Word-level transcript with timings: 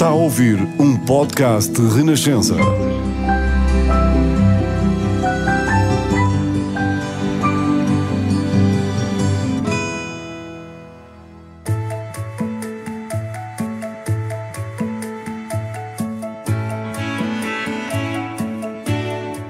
Está 0.00 0.08
a 0.08 0.14
ouvir 0.14 0.56
um 0.78 0.96
podcast 0.96 1.70
de 1.70 1.86
Renascença. 1.94 2.54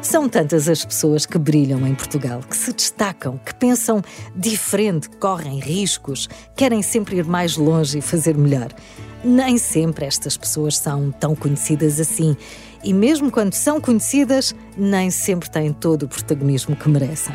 São 0.03 0.29
tantas 0.29 0.69
as 0.69 0.85
pessoas 0.85 1.25
que 1.25 1.39
brilham 1.39 1.87
em 1.87 1.95
Portugal, 1.95 2.41
que 2.41 2.57
se 2.57 2.73
destacam, 2.73 3.39
que 3.39 3.55
pensam 3.55 4.03
diferente, 4.35 5.09
correm 5.11 5.61
riscos, 5.61 6.29
querem 6.57 6.83
sempre 6.83 7.19
ir 7.19 7.25
mais 7.25 7.57
longe 7.57 7.99
e 7.99 8.03
fazer 8.03 8.37
melhor. 8.37 8.75
Nem 9.23 9.59
sempre 9.59 10.07
estas 10.07 10.37
pessoas 10.37 10.79
são 10.79 11.11
tão 11.11 11.35
conhecidas 11.35 12.01
assim. 12.01 12.37
E 12.83 12.95
mesmo 12.95 13.31
quando 13.31 13.53
são 13.53 13.81
conhecidas, 13.81 14.55
nem 14.77 15.11
sempre 15.11 15.51
têm 15.51 15.73
todo 15.73 16.05
o 16.05 16.09
protagonismo 16.09 16.75
que 16.75 16.89
merecem. 16.89 17.35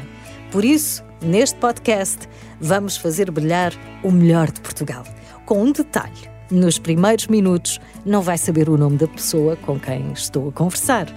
Por 0.52 0.66
isso, 0.66 1.04
neste 1.22 1.60
podcast, 1.60 2.28
vamos 2.60 2.98
fazer 2.98 3.30
brilhar 3.30 3.74
o 4.04 4.12
melhor 4.12 4.52
de 4.52 4.62
Portugal. 4.62 5.04
Com 5.46 5.62
um 5.62 5.72
detalhe: 5.72 6.30
nos 6.50 6.80
primeiros 6.80 7.28
minutos, 7.28 7.80
não 8.06 8.22
vai 8.22 8.38
saber 8.38 8.70
o 8.70 8.78
nome 8.78 8.98
da 8.98 9.08
pessoa 9.08 9.56
com 9.56 9.80
quem 9.80 10.12
estou 10.12 10.50
a 10.50 10.52
conversar. 10.52 11.08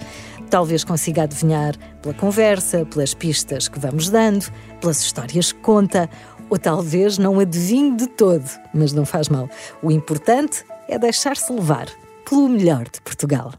Talvez 0.49 0.83
consiga 0.83 1.23
adivinhar 1.23 1.75
pela 2.01 2.13
conversa, 2.13 2.85
pelas 2.85 3.13
pistas 3.13 3.67
que 3.67 3.79
vamos 3.79 4.09
dando, 4.09 4.51
pelas 4.81 5.01
histórias 5.01 5.51
que 5.51 5.59
conta, 5.61 6.09
ou 6.49 6.57
talvez 6.57 7.17
não 7.17 7.39
adivinhe 7.39 7.95
de 7.95 8.07
todo, 8.07 8.49
mas 8.73 8.91
não 8.91 9.05
faz 9.05 9.29
mal. 9.29 9.49
O 9.81 9.91
importante 9.91 10.65
é 10.87 10.97
deixar-se 10.97 11.51
levar 11.53 11.87
pelo 12.27 12.49
melhor 12.49 12.85
de 12.85 13.01
Portugal. 13.01 13.53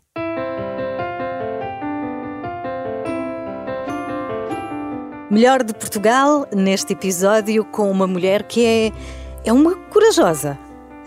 Melhor 5.31 5.63
de 5.63 5.73
Portugal, 5.73 6.47
neste 6.53 6.93
episódio, 6.93 7.65
com 7.65 7.89
uma 7.89 8.07
mulher 8.07 8.43
que 8.43 8.67
é, 8.67 8.93
é 9.45 9.53
uma 9.53 9.77
corajosa. 9.77 10.59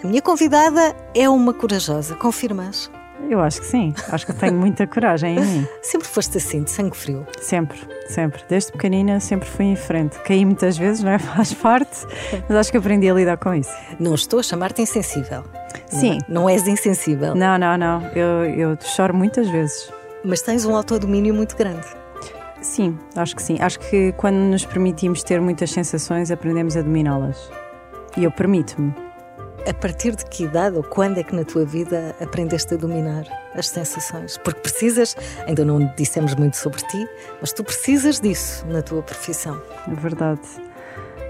A 0.02 0.08
minha 0.08 0.22
convidada 0.22 0.96
é 1.14 1.28
uma 1.28 1.54
corajosa, 1.54 2.16
confirmas? 2.16 2.90
Eu 3.30 3.40
acho 3.40 3.62
que 3.62 3.68
sim. 3.68 3.94
Acho 4.12 4.26
que 4.26 4.34
tenho 4.34 4.54
muita 4.54 4.86
coragem 4.86 5.38
em 5.38 5.46
mim. 5.46 5.68
Sempre 5.82 6.08
foste 6.08 6.38
assim, 6.38 6.64
de 6.64 6.72
sangue 6.72 6.96
frio? 6.96 7.26
Sempre, 7.42 7.80
sempre. 8.08 8.42
Desde 8.50 8.72
pequenina 8.72 9.20
sempre 9.20 9.48
fui 9.48 9.66
em 9.66 9.76
frente. 9.76 10.20
Caí 10.20 10.46
muitas 10.46 10.78
vezes, 10.78 11.04
não 11.04 11.12
é? 11.12 11.18
Faz 11.20 11.54
parte, 11.54 12.06
mas 12.48 12.58
acho 12.58 12.72
que 12.72 12.78
aprendi 12.78 13.10
a 13.10 13.14
lidar 13.14 13.38
com 13.38 13.54
isso. 13.54 13.72
Não 14.00 14.14
estou 14.14 14.40
a 14.40 14.44
chamar-te 14.44 14.82
insensível. 14.82 15.44
Sim. 15.88 16.20
Não, 16.28 16.42
não 16.42 16.50
és 16.50 16.68
insensível. 16.68 17.34
Não, 17.34 17.58
não, 17.58 17.78
não. 17.78 18.08
Eu, 18.16 18.46
eu 18.46 18.78
choro 18.82 19.14
muitas 19.14 19.50
vezes. 19.50 19.92
Mas 20.24 20.42
tens 20.42 20.66
um 20.66 20.76
autodomínio 20.76 21.34
muito 21.34 21.56
grande. 21.56 21.86
Sim, 22.62 22.98
acho 23.16 23.36
que 23.36 23.44
sim. 23.44 23.58
Acho 23.60 23.80
que 23.80 24.14
quando 24.14 24.36
nos 24.36 24.66
permitimos 24.66 25.22
ter 25.22 25.42
muitas 25.42 25.72
sensações, 25.72 26.32
aprendemos 26.32 26.78
a 26.78 26.82
dominá-las. 26.82 27.52
E 28.16 28.24
eu 28.24 28.32
permito-me. 28.32 29.03
A 29.66 29.74
partir 29.74 30.14
de 30.14 30.26
que 30.26 30.44
idade 30.44 30.76
ou 30.76 30.84
quando 30.84 31.20
é 31.20 31.24
que 31.24 31.34
na 31.34 31.46
tua 31.46 31.64
vida 31.64 32.14
aprendeste 32.20 32.74
a 32.74 32.78
dominar 32.78 33.26
as 33.56 33.70
sensações? 33.70 34.38
Porque 34.38 34.60
precisas, 34.60 35.16
ainda 35.48 35.64
não 35.64 35.90
dissemos 35.96 36.36
muito 36.36 36.58
sobre 36.58 36.80
ti, 36.88 37.08
mas 37.40 37.54
tu 37.54 37.64
precisas 37.64 38.20
disso 38.20 38.66
na 38.68 38.82
tua 38.82 39.02
profissão. 39.02 39.62
É 39.90 39.96
verdade. 39.96 40.42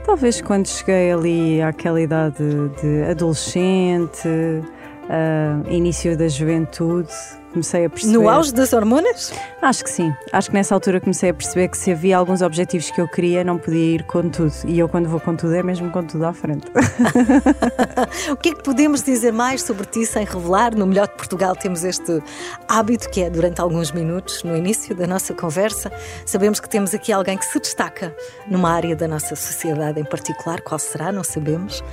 Talvez 0.04 0.42
quando 0.42 0.68
cheguei 0.68 1.12
ali 1.12 1.62
àquela 1.62 2.02
idade 2.02 2.44
de 2.82 3.04
adolescente, 3.04 4.28
uh, 4.28 5.70
início 5.72 6.18
da 6.18 6.28
juventude, 6.28 7.14
comecei 7.54 7.86
a 7.86 7.90
perceber. 7.90 8.14
No 8.14 8.28
auge 8.28 8.54
das 8.54 8.74
hormonas? 8.74 9.32
Acho 9.62 9.84
que 9.84 9.90
sim. 9.90 10.14
Acho 10.32 10.50
que 10.50 10.56
nessa 10.56 10.74
altura 10.74 11.00
comecei 11.00 11.30
a 11.30 11.34
perceber 11.34 11.70
que 11.70 11.78
se 11.78 11.92
havia 11.92 12.18
alguns 12.18 12.42
objetivos 12.42 12.92
que 12.92 13.00
eu 13.00 13.08
queria, 13.08 13.44
não 13.44 13.58
podia 13.58 13.96
ir 13.96 14.04
com 14.04 14.28
tudo. 14.30 14.54
E 14.68 14.80
eu, 14.80 14.90
quando 14.90 15.08
vou 15.08 15.20
com 15.20 15.36
tudo, 15.36 15.54
é 15.56 15.64
mesmo 15.64 15.90
com 15.92 16.04
tudo 16.04 16.26
à 16.26 16.34
frente. 16.34 16.68
o 18.30 18.36
que 18.36 18.50
é 18.50 18.54
que 18.54 18.64
podemos 18.64 19.04
dizer 19.04 19.32
mais 19.32 19.62
sobre 19.62 19.86
ti 19.86 20.06
sem 20.06 20.26
revelar? 20.26 20.76
No 20.76 20.86
Melhor 20.86 21.08
de 21.08 21.14
Portugal 21.14 21.56
temos 21.56 21.84
este 21.84 22.22
hábito 22.68 23.10
que 23.10 23.22
é 23.22 23.30
durante 23.30 23.62
alguns 23.62 23.92
minutos, 23.92 24.44
no 24.44 24.56
início 24.56 24.96
da 24.96 25.08
nossa 25.08 25.34
conversa, 25.34 25.92
sabemos 26.26 26.60
que 26.60 26.68
temos 26.68 26.94
aqui 26.94 27.12
alguém 27.12 27.38
que 27.38 27.46
se 27.46 27.60
destaca 27.60 28.16
numa 28.48 28.72
área 28.72 28.96
da 28.96 29.08
nossa 29.08 29.36
sociedade 29.36 30.00
em 30.00 30.04
particular. 30.04 30.62
Qual 30.62 30.80
será? 30.80 31.12
Não 31.12 31.24
sabemos. 31.24 31.84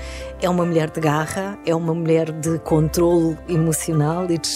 É 0.40 0.48
uma 0.48 0.64
mulher 0.64 0.90
de 0.90 1.00
garra, 1.00 1.58
é 1.66 1.74
uma 1.74 1.94
mulher 1.94 2.32
de 2.32 2.58
controle 2.60 3.36
emocional 3.48 4.24
e 4.30 4.38
de 4.38 4.48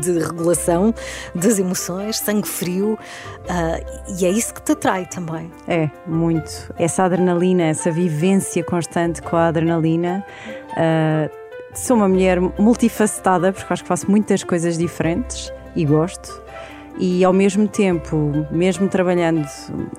de 0.00 0.18
regulação 0.18 0.94
das 1.34 1.58
emoções, 1.58 2.18
sangue 2.18 2.48
frio, 2.48 2.94
uh, 2.94 4.14
e 4.18 4.24
é 4.24 4.30
isso 4.30 4.54
que 4.54 4.62
te 4.62 4.72
atrai 4.72 5.06
também. 5.06 5.50
É, 5.66 5.90
muito. 6.06 6.72
Essa 6.78 7.04
adrenalina, 7.04 7.64
essa 7.64 7.90
vivência 7.90 8.62
constante 8.64 9.22
com 9.22 9.36
a 9.36 9.48
adrenalina. 9.48 10.24
Uh, 10.70 11.30
sou 11.74 11.96
uma 11.96 12.08
mulher 12.08 12.40
multifacetada, 12.40 13.52
porque 13.52 13.72
acho 13.72 13.82
que 13.82 13.88
faço 13.88 14.10
muitas 14.10 14.42
coisas 14.42 14.76
diferentes 14.76 15.52
e 15.74 15.84
gosto 15.84 16.40
e 17.00 17.24
ao 17.24 17.32
mesmo 17.32 17.66
tempo, 17.66 18.46
mesmo 18.50 18.86
trabalhando 18.86 19.46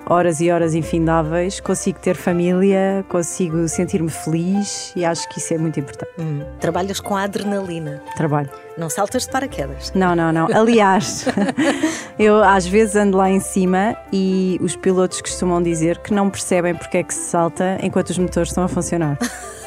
horas 0.05 0.39
e 0.39 0.51
horas 0.51 0.75
infindáveis, 0.75 1.59
consigo 1.59 1.99
ter 1.99 2.15
família, 2.15 3.03
consigo 3.09 3.67
sentir-me 3.67 4.09
feliz 4.09 4.93
e 4.95 5.03
acho 5.03 5.27
que 5.29 5.39
isso 5.39 5.53
é 5.53 5.57
muito 5.57 5.79
importante. 5.79 6.11
Hum. 6.19 6.43
Trabalhas 6.59 6.99
com 6.99 7.15
a 7.15 7.23
adrenalina? 7.23 8.03
Trabalho. 8.15 8.49
Não 8.81 8.89
saltas 8.89 9.27
de 9.27 9.31
paraquedas? 9.31 9.91
Não, 9.93 10.15
não, 10.15 10.33
não. 10.33 10.47
Aliás, 10.51 11.27
eu 12.17 12.43
às 12.43 12.65
vezes 12.65 12.95
ando 12.95 13.15
lá 13.15 13.29
em 13.29 13.39
cima 13.39 13.95
e 14.11 14.57
os 14.59 14.75
pilotos 14.75 15.21
costumam 15.21 15.61
dizer 15.61 15.99
que 15.99 16.11
não 16.11 16.31
percebem 16.31 16.73
porque 16.73 16.97
é 16.97 17.03
que 17.03 17.13
se 17.13 17.29
salta 17.29 17.77
enquanto 17.83 18.09
os 18.09 18.17
motores 18.17 18.49
estão 18.49 18.63
a 18.63 18.67
funcionar. 18.67 19.19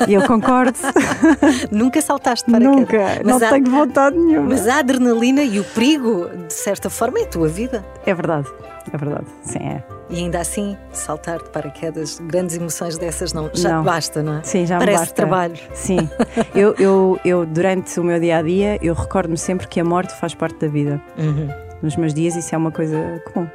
E 0.08 0.14
eu 0.14 0.26
concordo. 0.26 0.76
Nunca 1.70 2.02
saltaste 2.02 2.46
de 2.46 2.50
paraquedas? 2.50 2.80
Nunca, 2.80 3.22
mas 3.24 3.40
não 3.40 3.46
a... 3.46 3.50
tenho 3.50 3.70
vontade 3.70 4.18
nenhuma. 4.18 4.48
Mas 4.48 4.66
a 4.66 4.80
adrenalina 4.80 5.44
e 5.44 5.60
o 5.60 5.64
perigo, 5.64 6.28
de 6.48 6.52
certa 6.52 6.90
forma, 6.90 7.20
é 7.20 7.22
a 7.22 7.26
tua 7.26 7.46
vida. 7.46 7.84
É 8.04 8.12
verdade, 8.12 8.48
é 8.92 8.96
verdade, 8.96 9.26
sim, 9.42 9.58
é. 9.58 9.82
E 10.10 10.18
ainda 10.18 10.40
assim, 10.40 10.76
saltar 10.92 11.38
de 11.38 11.48
paraquedas, 11.50 12.18
grandes 12.20 12.56
emoções 12.56 12.98
dessas 12.98 13.32
não, 13.32 13.50
já 13.54 13.76
não. 13.76 13.84
basta, 13.84 14.22
não 14.22 14.38
é? 14.38 14.42
Sim, 14.42 14.66
já 14.66 14.78
Parece 14.78 14.98
basta. 14.98 15.14
trabalho. 15.14 15.56
Sim, 15.72 16.08
eu, 16.54 16.74
eu, 16.78 17.20
eu 17.24 17.46
durante 17.46 17.98
o 17.98 18.04
meu 18.04 18.20
dia 18.20 18.38
a 18.38 18.42
dia, 18.42 18.78
eu 18.82 18.94
recordo-me 18.94 19.38
sempre 19.38 19.66
que 19.66 19.80
a 19.80 19.84
morte 19.84 20.12
faz 20.14 20.34
parte 20.34 20.58
da 20.58 20.68
vida. 20.68 21.00
Uhum. 21.18 21.48
Nos 21.82 21.96
meus 21.96 22.14
dias, 22.14 22.36
isso 22.36 22.54
é 22.54 22.58
uma 22.58 22.70
coisa 22.70 23.22
comum. 23.32 23.48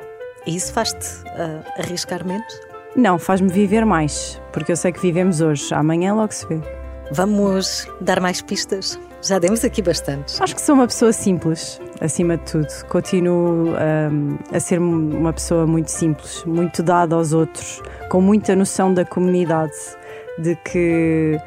E 0.46 0.56
isso 0.56 0.74
faz-te 0.74 1.08
uh, 1.28 1.64
arriscar 1.78 2.26
menos? 2.26 2.70
Não, 2.96 3.20
faz-me 3.20 3.50
viver 3.50 3.86
mais, 3.86 4.42
porque 4.52 4.72
eu 4.72 4.76
sei 4.76 4.92
que 4.92 5.00
vivemos 5.00 5.42
hoje, 5.42 5.74
amanhã 5.74 6.14
logo 6.14 6.34
se 6.34 6.48
vê. 6.48 6.60
Vamos 7.12 7.88
dar 8.02 8.20
mais 8.20 8.42
pistas? 8.42 9.00
Já 9.22 9.38
demos 9.38 9.66
aqui 9.66 9.82
bastante. 9.82 10.42
Acho 10.42 10.56
que 10.56 10.62
sou 10.62 10.76
uma 10.76 10.88
pessoa 10.88 11.12
simples, 11.12 11.80
acima 12.00 12.38
de 12.38 12.44
tudo. 12.44 12.68
Continuo 12.88 13.74
um, 13.74 14.38
a 14.52 14.60
ser 14.60 14.80
uma 14.80 15.34
pessoa 15.34 15.68
muito 15.68 15.92
simples, 15.92 16.44
muito 16.46 16.82
dada 16.82 17.16
aos 17.16 17.34
outros, 17.34 17.82
com 18.10 18.22
muita 18.22 18.56
noção 18.56 18.94
da 18.94 19.04
comunidade, 19.04 19.74
de 20.38 20.56
que 20.56 21.38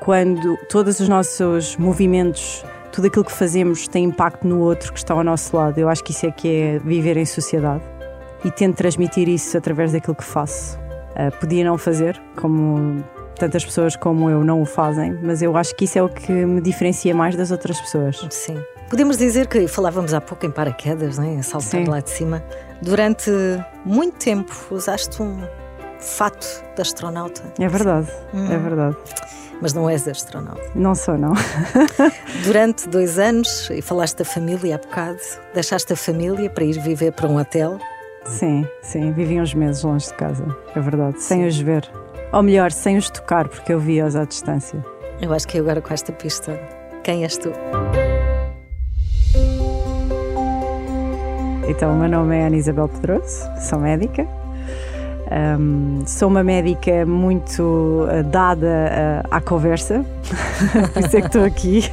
quando 0.00 0.56
todos 0.70 0.98
os 0.98 1.08
nossos 1.08 1.76
movimentos, 1.76 2.64
tudo 2.90 3.08
aquilo 3.08 3.24
que 3.24 3.32
fazemos 3.32 3.86
tem 3.86 4.04
impacto 4.04 4.46
no 4.46 4.60
outro 4.60 4.90
que 4.90 4.98
está 4.98 5.12
ao 5.12 5.22
nosso 5.22 5.54
lado. 5.54 5.78
Eu 5.78 5.90
acho 5.90 6.02
que 6.02 6.12
isso 6.12 6.24
é 6.24 6.30
que 6.30 6.48
é 6.48 6.78
viver 6.78 7.18
em 7.18 7.26
sociedade 7.26 7.84
e 8.42 8.50
tento 8.50 8.76
transmitir 8.76 9.28
isso 9.28 9.58
através 9.58 9.92
daquilo 9.92 10.16
que 10.16 10.24
faço. 10.24 10.78
Uh, 11.10 11.36
podia 11.38 11.64
não 11.64 11.76
fazer, 11.76 12.20
como 12.36 13.04
tantas 13.36 13.64
pessoas 13.64 13.96
como 13.96 14.28
eu 14.30 14.44
não 14.44 14.60
o 14.60 14.66
fazem, 14.66 15.18
mas 15.22 15.42
eu 15.42 15.56
acho 15.56 15.74
que 15.74 15.84
isso 15.84 15.98
é 15.98 16.02
o 16.02 16.08
que 16.08 16.32
me 16.32 16.60
diferencia 16.60 17.14
mais 17.14 17.36
das 17.36 17.50
outras 17.50 17.80
pessoas. 17.80 18.26
Sim. 18.30 18.62
Podemos 18.88 19.16
dizer 19.16 19.46
que 19.46 19.68
falávamos 19.68 20.12
há 20.12 20.20
pouco 20.20 20.44
em 20.44 20.50
paraquedas, 20.50 21.16
não 21.16 21.24
é? 21.24 21.38
a 21.38 21.42
saltar 21.42 21.82
Sim. 21.82 21.84
lá 21.84 22.00
de 22.00 22.10
cima. 22.10 22.42
Durante 22.82 23.30
muito 23.84 24.18
tempo 24.18 24.52
usaste 24.70 25.22
um 25.22 25.38
fato 26.00 26.46
de 26.74 26.82
astronauta. 26.82 27.42
É 27.58 27.68
verdade, 27.68 28.08
hum. 28.34 28.52
é 28.52 28.58
verdade. 28.58 28.96
Mas 29.62 29.74
não 29.74 29.88
és 29.88 30.08
astronauta. 30.08 30.62
Não 30.74 30.94
sou, 30.94 31.18
não. 31.18 31.34
Durante 32.44 32.88
dois 32.88 33.18
anos, 33.18 33.68
e 33.70 33.82
falaste 33.82 34.16
da 34.16 34.24
família 34.24 34.76
há 34.76 34.78
bocado, 34.78 35.20
deixaste 35.54 35.92
a 35.92 35.96
família 35.96 36.48
para 36.48 36.64
ir 36.64 36.80
viver 36.80 37.12
para 37.12 37.28
um 37.28 37.36
hotel. 37.36 37.78
Sim, 38.24 38.66
sim, 38.82 39.12
vivi 39.12 39.40
uns 39.40 39.54
meses 39.54 39.82
longe 39.82 40.06
de 40.06 40.14
casa, 40.14 40.44
é 40.74 40.80
verdade, 40.80 41.20
sem 41.22 41.46
os 41.46 41.58
ver. 41.58 41.88
Ou 42.32 42.42
melhor, 42.42 42.70
sem 42.70 42.96
os 42.96 43.10
tocar, 43.10 43.48
porque 43.48 43.72
eu 43.72 43.80
via-os 43.80 44.14
à 44.14 44.24
distância. 44.24 44.84
Eu 45.20 45.32
acho 45.32 45.48
que 45.48 45.58
agora 45.58 45.80
com 45.80 45.92
esta 45.92 46.12
pista, 46.12 46.58
quem 47.02 47.24
és 47.24 47.36
tu? 47.36 47.50
Então, 51.68 51.92
o 51.92 51.98
meu 51.98 52.08
nome 52.08 52.36
é 52.36 52.46
Ana 52.46 52.56
Isabel 52.56 52.88
Pedroso, 52.88 53.48
sou 53.60 53.80
médica. 53.80 54.26
Um, 55.30 56.02
sou 56.06 56.28
uma 56.28 56.42
médica 56.42 57.06
muito 57.06 57.62
uh, 57.62 58.24
dada 58.24 58.66
uh, 58.66 59.28
à 59.30 59.40
conversa, 59.40 60.04
por 60.92 61.04
isso 61.04 61.16
é 61.16 61.20
que 61.20 61.26
estou 61.28 61.44
aqui. 61.44 61.84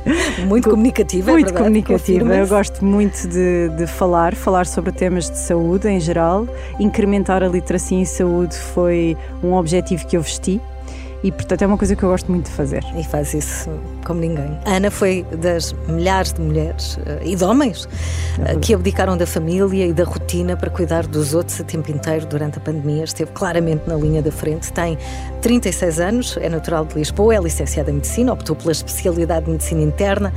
Muito 0.48 0.70
comunicativa, 0.70 1.30
é 1.30 1.34
Muito 1.34 1.50
é 1.50 1.52
verdade, 1.52 1.64
comunicativa. 1.64 2.36
Eu 2.36 2.48
gosto 2.48 2.84
muito 2.84 3.28
de, 3.28 3.70
de, 3.78 3.86
falar, 3.86 4.34
falar 4.34 4.66
sobre 4.66 4.92
temas 4.92 5.30
de 5.30 5.38
saúde 5.38 5.88
em 5.88 6.00
geral. 6.00 6.48
Incrementar 6.80 7.44
a 7.44 7.48
literacia 7.48 8.00
em 8.00 8.06
saúde 8.06 8.56
foi 8.56 9.16
um 9.44 9.54
objetivo 9.54 10.08
que 10.08 10.18
eu 10.18 10.22
vesti 10.22 10.60
e, 11.24 11.32
portanto, 11.32 11.64
é 11.64 11.68
uma 11.68 11.78
coisa 11.78 11.96
que 11.96 12.04
eu 12.04 12.10
gosto 12.10 12.32
muito 12.32 12.46
de 12.46 12.52
fazer. 12.52 12.84
E 12.96 13.04
faz 13.04 13.34
isso 13.34 13.70
como 14.06 14.20
ninguém. 14.20 14.58
A 14.66 14.76
Ana 14.76 14.92
foi 14.92 15.26
das 15.32 15.74
milhares 15.88 16.32
de 16.32 16.42
mulheres 16.42 17.00
eh, 17.06 17.20
e 17.26 17.36
de 17.36 17.44
homens 17.44 17.90
é 18.46 18.56
que 18.56 18.74
abdicaram 18.74 19.18
da 19.18 19.26
família 19.26 19.88
e 19.88 19.94
da 19.94 20.04
rotina 20.04 20.17
para 20.58 20.70
cuidar 20.70 21.08
dos 21.08 21.34
outros 21.34 21.62
a 21.62 21.64
tempo 21.64 21.90
inteiro 21.90 22.26
durante 22.26 22.58
a 22.58 22.62
pandemia. 22.62 23.06
Esteve 23.06 23.32
claramente 23.32 23.88
na 23.88 23.96
linha 23.96 24.22
da 24.22 24.32
frente. 24.32 24.74
Tem 24.74 24.98
36 25.42 26.00
anos, 26.02 26.38
é 26.42 26.50
natural 26.50 26.86
de 26.86 26.96
Lisboa, 26.96 27.34
é 27.36 27.40
licenciada 27.40 27.90
em 27.90 27.94
Medicina, 27.96 28.34
optou 28.34 28.54
pela 28.54 28.74
especialidade 28.74 29.46
de 29.46 29.52
Medicina 29.52 29.82
Interna, 29.82 30.34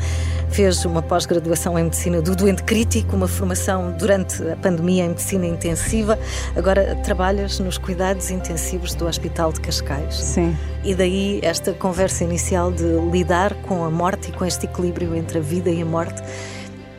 fez 0.49 0.85
uma 0.85 1.03
pós-graduação 1.03 1.77
em 1.77 1.85
Medicina 1.85 2.23
do 2.23 2.37
Doente 2.37 2.63
Crítico, 2.63 3.17
uma 3.17 3.27
formação 3.27 3.93
durante 3.99 4.41
a 4.49 4.55
pandemia 4.55 5.07
em 5.07 5.09
Medicina 5.09 5.47
Intensiva. 5.47 6.17
Agora 6.55 6.95
trabalhas 7.03 7.59
nos 7.59 7.77
cuidados 7.77 8.31
intensivos 8.31 8.95
do 8.95 9.07
Hospital 9.09 9.53
de 9.53 9.61
Cascais. 9.61 10.15
Sim. 10.15 10.57
E 10.85 10.95
daí 10.95 11.41
esta 11.43 11.73
conversa 11.73 12.23
inicial 12.23 12.71
de 12.71 12.85
lidar 13.11 13.55
com 13.63 13.85
a 13.85 13.91
morte 13.91 14.29
e 14.29 14.33
com 14.33 14.45
este 14.45 14.67
equilíbrio 14.67 15.17
entre 15.17 15.39
a 15.39 15.43
vida 15.43 15.69
e 15.69 15.83
a 15.83 15.85
morte 15.85 16.23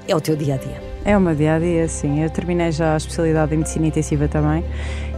é 0.10 0.16
o 0.16 0.20
teu 0.20 0.36
dia 0.36 0.56
a 0.56 0.58
dia. 0.58 0.91
É 1.04 1.18
meu 1.18 1.34
dia 1.34 1.56
a 1.56 1.60
dia, 1.60 1.88
sim. 1.88 2.22
Eu 2.24 2.30
terminei 2.30 2.72
já 2.72 2.94
a 2.94 2.98
especialidade 2.98 3.54
em 3.54 3.58
medicina 3.58 3.88
intensiva 3.88 4.28
também 4.28 4.64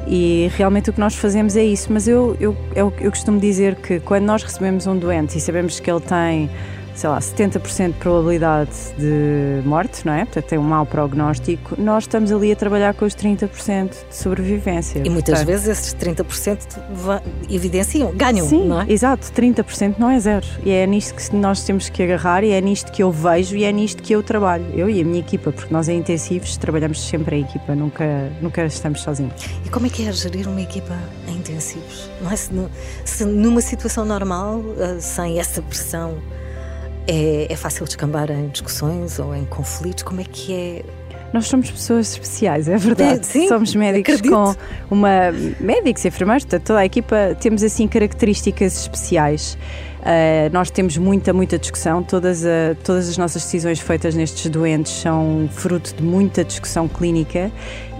e 0.07 0.49
realmente 0.55 0.89
o 0.89 0.93
que 0.93 0.99
nós 0.99 1.15
fazemos 1.15 1.55
é 1.55 1.63
isso. 1.63 1.91
Mas 1.91 2.07
eu, 2.07 2.37
eu, 2.39 2.55
eu, 2.75 2.93
eu 2.99 3.09
costumo 3.11 3.39
dizer 3.39 3.75
que 3.75 3.99
quando 3.99 4.23
nós 4.23 4.43
recebemos 4.43 4.87
um 4.87 4.97
doente 4.97 5.37
e 5.37 5.41
sabemos 5.41 5.79
que 5.79 5.91
ele 5.91 6.01
tem 6.01 6.49
sei 6.95 7.09
lá, 7.09 7.19
70% 7.19 7.87
de 7.87 7.93
probabilidade 7.93 8.71
de 8.97 9.61
morte, 9.65 10.05
não 10.05 10.13
é? 10.13 10.25
Portanto, 10.25 10.45
tem 10.45 10.59
um 10.59 10.63
mau 10.63 10.85
prognóstico, 10.85 11.75
nós 11.81 12.03
estamos 12.03 12.31
ali 12.31 12.51
a 12.51 12.55
trabalhar 12.55 12.93
com 12.93 13.05
os 13.05 13.15
30% 13.15 13.89
de 13.89 14.15
sobrevivência. 14.15 15.01
E 15.03 15.09
muitas 15.09 15.39
Portanto, 15.39 15.47
vezes 15.47 15.67
esses 15.67 15.93
30% 15.95 17.21
evidenciam, 17.49 18.11
ganham, 18.15 18.47
sim, 18.47 18.67
não 18.67 18.81
é? 18.81 18.85
Exato, 18.87 19.27
30% 19.31 19.95
não 19.97 20.09
é 20.09 20.19
zero. 20.19 20.45
E 20.63 20.71
é 20.71 20.85
nisto 20.85 21.15
que 21.15 21.35
nós 21.35 21.63
temos 21.63 21.89
que 21.89 22.03
agarrar 22.03 22.43
e 22.43 22.51
é 22.51 22.61
nisto 22.61 22.91
que 22.91 23.01
eu 23.01 23.11
vejo 23.11 23.55
e 23.55 23.63
é 23.63 23.71
nisto 23.71 24.01
que 24.01 24.13
eu 24.13 24.21
trabalho, 24.21 24.65
eu 24.73 24.89
e 24.89 25.01
a 25.01 25.03
minha 25.03 25.19
equipa, 25.19 25.51
porque 25.51 25.73
nós 25.73 25.89
em 25.89 25.97
intensivos 25.97 26.57
trabalhamos 26.57 27.01
sempre 27.01 27.37
em 27.37 27.41
equipa, 27.43 27.73
nunca, 27.73 28.31
nunca 28.41 28.65
estamos 28.65 29.01
sozinhos. 29.01 29.33
E 29.65 29.69
como 29.69 29.85
é 29.85 29.89
que 29.89 30.05
é 30.05 30.11
gerir 30.11 30.47
uma 30.47 30.61
equipa 30.61 30.97
em 31.27 31.37
intensivos? 31.37 32.09
Não 32.21 32.31
é? 32.31 32.35
se, 32.35 32.51
se 33.05 33.25
numa 33.25 33.61
situação 33.61 34.05
normal, 34.05 34.61
eh, 34.77 34.99
sem 34.99 35.39
essa 35.39 35.61
pressão 35.61 36.17
é, 37.07 37.47
é 37.49 37.55
fácil 37.55 37.85
descambar 37.85 38.31
em 38.31 38.47
discussões 38.49 39.19
ou 39.19 39.35
em 39.35 39.45
conflitos? 39.45 40.03
Como 40.03 40.21
é 40.21 40.23
que 40.23 40.53
é 40.53 40.85
nós 41.33 41.47
somos 41.47 41.71
pessoas 41.71 42.11
especiais, 42.11 42.69
é 42.69 42.77
verdade. 42.77 43.25
Sim, 43.25 43.47
somos 43.47 43.73
médicos 43.73 44.15
acredito. 44.15 44.35
com 44.35 44.95
uma. 44.95 45.31
médicos 45.59 46.05
e 46.05 46.07
enfermeiros, 46.07 46.45
toda 46.45 46.77
a 46.77 46.85
equipa 46.85 47.35
temos 47.39 47.63
assim 47.63 47.87
características 47.87 48.81
especiais. 48.81 49.57
Uh, 50.03 50.51
nós 50.51 50.69
temos 50.69 50.95
muita, 50.97 51.33
muita 51.33 51.57
discussão. 51.57 52.03
Todas, 52.03 52.45
a, 52.45 52.75
todas 52.83 53.09
as 53.09 53.17
nossas 53.17 53.41
decisões 53.41 53.79
feitas 53.79 54.13
nestes 54.13 54.47
doentes 54.51 54.91
são 54.91 55.49
fruto 55.51 55.95
de 55.95 56.03
muita 56.03 56.43
discussão 56.43 56.87
clínica 56.87 57.49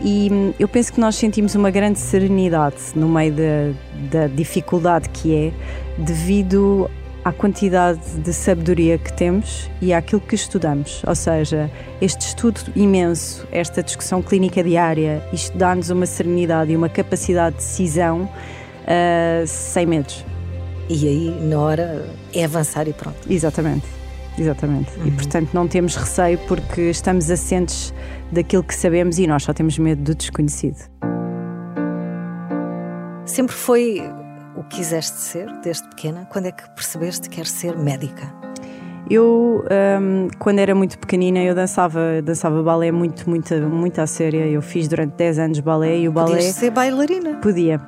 e 0.03 0.27
hum, 0.29 0.53
eu 0.59 0.67
penso 0.67 0.91
que 0.91 0.99
nós 0.99 1.15
sentimos 1.15 1.55
uma 1.55 1.71
grande 1.71 1.97
serenidade 1.97 2.75
no 2.93 3.07
meio 3.07 3.33
da, 3.33 4.19
da 4.19 4.27
dificuldade 4.27 5.07
que 5.09 5.33
é, 5.33 5.51
devido 5.97 6.89
à 7.23 7.31
quantidade 7.31 8.01
de 8.19 8.33
sabedoria 8.33 8.97
que 8.97 9.13
temos 9.13 9.69
e 9.81 9.93
àquilo 9.93 10.21
que 10.21 10.35
estudamos. 10.35 11.03
Ou 11.07 11.15
seja, 11.15 11.71
este 12.01 12.27
estudo 12.27 12.59
imenso, 12.75 13.47
esta 13.51 13.81
discussão 13.81 14.21
clínica 14.21 14.63
diária, 14.63 15.23
isto 15.31 15.57
dá-nos 15.57 15.89
uma 15.89 16.05
serenidade 16.05 16.71
e 16.71 16.75
uma 16.75 16.89
capacidade 16.89 17.57
de 17.57 17.63
decisão 17.63 18.23
uh, 18.23 19.47
sem 19.47 19.85
medos. 19.85 20.25
E 20.89 21.07
aí, 21.07 21.47
na 21.47 21.59
hora, 21.59 22.05
é 22.33 22.43
avançar 22.43 22.87
e 22.87 22.93
pronto. 22.93 23.17
Exatamente. 23.29 23.85
Exatamente. 24.37 24.91
Uhum. 24.97 25.07
E 25.07 25.11
portanto 25.11 25.49
não 25.53 25.67
temos 25.67 25.95
receio 25.95 26.37
porque 26.47 26.81
estamos 26.89 27.29
assentes 27.29 27.93
daquilo 28.31 28.63
que 28.63 28.75
sabemos 28.75 29.19
e 29.19 29.27
nós 29.27 29.43
só 29.43 29.53
temos 29.53 29.77
medo 29.77 30.01
do 30.01 30.15
desconhecido. 30.15 30.77
Sempre 33.25 33.55
foi 33.55 34.01
o 34.55 34.63
que 34.63 34.77
quiseste 34.77 35.17
ser 35.17 35.51
desde 35.61 35.87
pequena? 35.87 36.27
Quando 36.29 36.47
é 36.47 36.51
que 36.51 36.69
percebeste 36.71 37.29
que 37.29 37.35
queres 37.37 37.51
ser 37.51 37.77
médica? 37.77 38.33
Eu, 39.09 39.65
um, 40.01 40.27
quando 40.39 40.59
era 40.59 40.73
muito 40.73 40.97
pequenina, 40.97 41.39
eu 41.39 41.53
dançava, 41.53 42.21
dançava 42.23 42.63
balé 42.63 42.91
muito, 42.91 43.29
muito, 43.29 43.53
muito 43.55 43.99
à 43.99 44.07
séria. 44.07 44.47
Eu 44.47 44.61
fiz 44.61 44.87
durante 44.87 45.13
10 45.15 45.39
anos 45.39 45.59
balé 45.59 45.99
e 45.99 46.07
o 46.07 46.11
balé. 46.11 46.35
Podias 46.35 46.55
ser 46.55 46.69
bailarina? 46.69 47.35
Podia. 47.35 47.81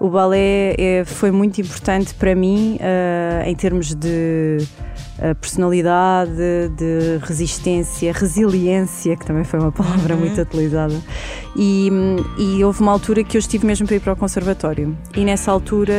O 0.00 0.08
balé 0.08 0.74
é, 0.78 1.04
foi 1.04 1.30
muito 1.30 1.60
importante 1.60 2.14
para 2.14 2.34
mim 2.34 2.78
uh, 2.80 3.46
em 3.48 3.54
termos 3.54 3.94
de 3.94 4.58
personalidade, 5.40 6.68
de 6.76 7.18
resistência, 7.22 8.12
resiliência, 8.12 9.16
que 9.16 9.24
também 9.24 9.44
foi 9.44 9.60
uma 9.60 9.72
palavra 9.72 10.14
uhum. 10.14 10.20
muito 10.20 10.40
utilizada. 10.40 11.00
E, 11.54 11.90
e, 12.38 12.64
houve 12.64 12.80
uma 12.80 12.92
altura 12.92 13.22
que 13.22 13.36
eu 13.36 13.38
estive 13.38 13.66
mesmo 13.66 13.86
para 13.86 13.96
ir 13.96 14.00
para 14.00 14.14
o 14.14 14.16
conservatório. 14.16 14.96
E 15.14 15.24
nessa 15.24 15.52
altura, 15.52 15.92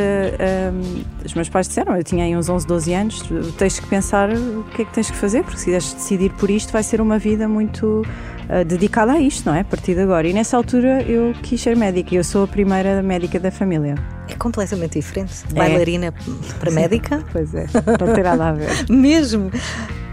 um, 0.73 1.03
os 1.25 1.33
meus 1.33 1.49
pais 1.49 1.67
disseram: 1.67 1.95
eu 1.95 2.03
tinha 2.03 2.25
aí 2.25 2.35
uns 2.35 2.49
11, 2.49 2.65
12 2.65 2.93
anos, 2.93 3.23
tens 3.57 3.79
que 3.79 3.87
pensar 3.87 4.29
o 4.31 4.63
que 4.75 4.81
é 4.81 4.85
que 4.85 4.93
tens 4.93 5.09
que 5.11 5.17
fazer, 5.17 5.43
porque 5.43 5.59
se 5.59 5.65
quiseres 5.65 5.93
decidir 5.93 6.31
por 6.33 6.49
isto, 6.49 6.73
vai 6.73 6.83
ser 6.83 6.99
uma 6.99 7.19
vida 7.19 7.47
muito 7.47 8.03
uh, 8.49 8.65
dedicada 8.65 9.13
a 9.13 9.19
isto, 9.19 9.45
não 9.45 9.55
é? 9.55 9.61
A 9.61 9.65
partir 9.65 9.95
de 9.95 10.01
agora. 10.01 10.27
E 10.27 10.33
nessa 10.33 10.57
altura 10.57 11.01
eu 11.03 11.33
quis 11.41 11.61
ser 11.61 11.75
médica 11.75 12.13
e 12.13 12.17
eu 12.17 12.23
sou 12.23 12.43
a 12.43 12.47
primeira 12.47 13.01
médica 13.01 13.39
da 13.39 13.51
família. 13.51 13.95
É 14.27 14.35
completamente 14.35 14.99
diferente. 14.99 15.33
É. 15.51 15.53
Bailarina 15.53 16.13
para 16.59 16.71
médica? 16.71 17.23
pois 17.31 17.53
é, 17.53 17.67
não 17.99 18.13
tem 18.13 18.23
nada 18.23 18.49
a 18.49 18.51
ver. 18.53 18.69
Mesmo. 18.89 19.51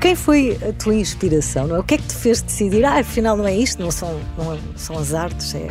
Quem 0.00 0.14
foi 0.14 0.58
a 0.66 0.72
tua 0.72 0.94
inspiração? 0.94 1.66
Não 1.66 1.76
é? 1.76 1.78
O 1.78 1.84
que 1.84 1.94
é 1.94 1.98
que 1.98 2.04
te 2.04 2.14
fez 2.14 2.40
decidir? 2.40 2.84
Ah, 2.84 3.00
afinal 3.00 3.36
não 3.36 3.46
é 3.46 3.54
isto, 3.54 3.82
não 3.82 3.90
são, 3.90 4.18
não 4.38 4.58
são 4.74 4.98
as 4.98 5.12
artes, 5.12 5.54
é, 5.54 5.68